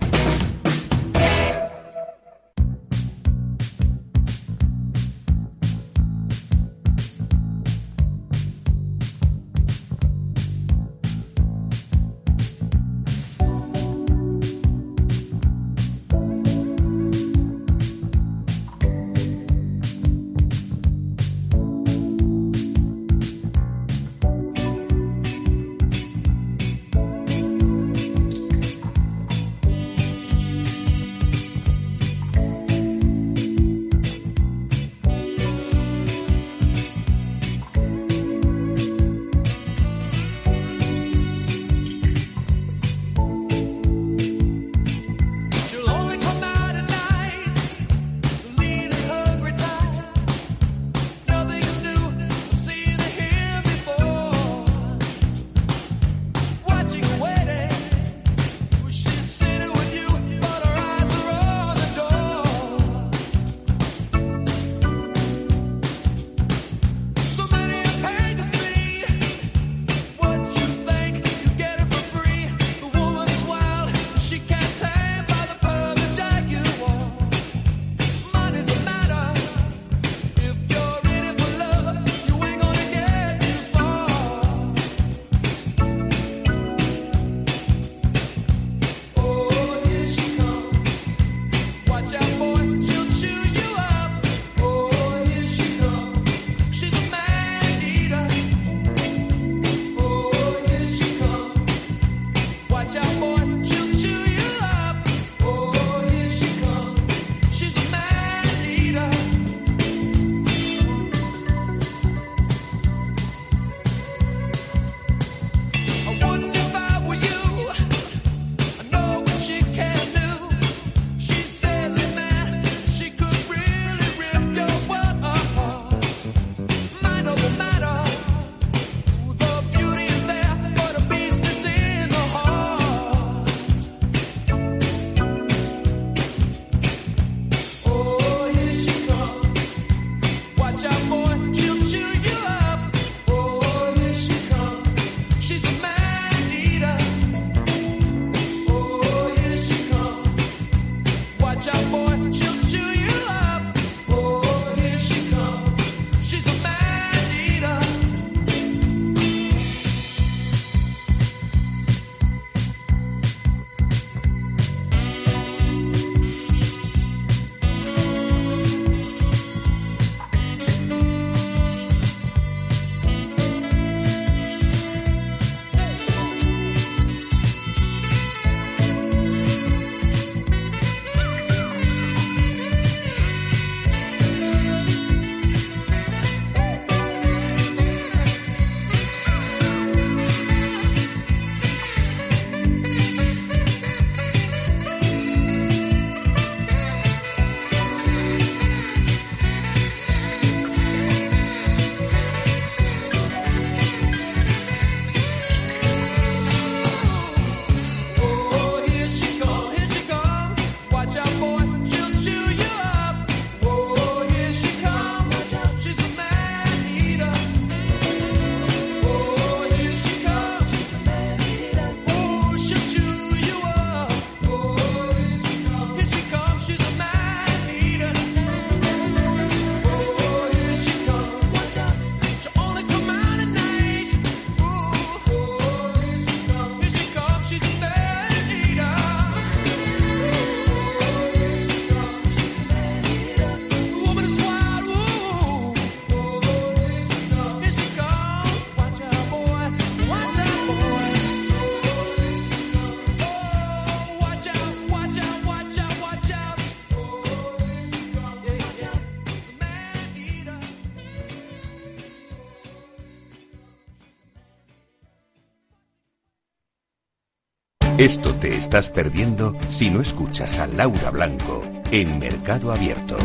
[268.63, 273.17] Estás perdiendo si no escuchas a Laura Blanco en Mercado Abierto.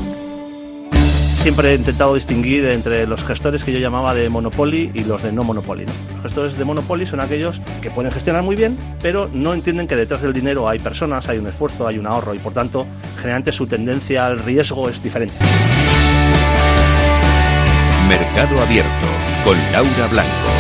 [1.43, 5.31] Siempre he intentado distinguir entre los gestores que yo llamaba de Monopoly y los de
[5.31, 5.87] no Monopoly.
[5.87, 5.93] ¿no?
[6.15, 9.95] Los gestores de Monopoly son aquellos que pueden gestionar muy bien, pero no entienden que
[9.95, 12.85] detrás del dinero hay personas, hay un esfuerzo, hay un ahorro y por tanto
[13.19, 15.37] generalmente su tendencia al riesgo es diferente.
[18.09, 19.07] Mercado Abierto
[19.45, 20.58] con Laura Blanco.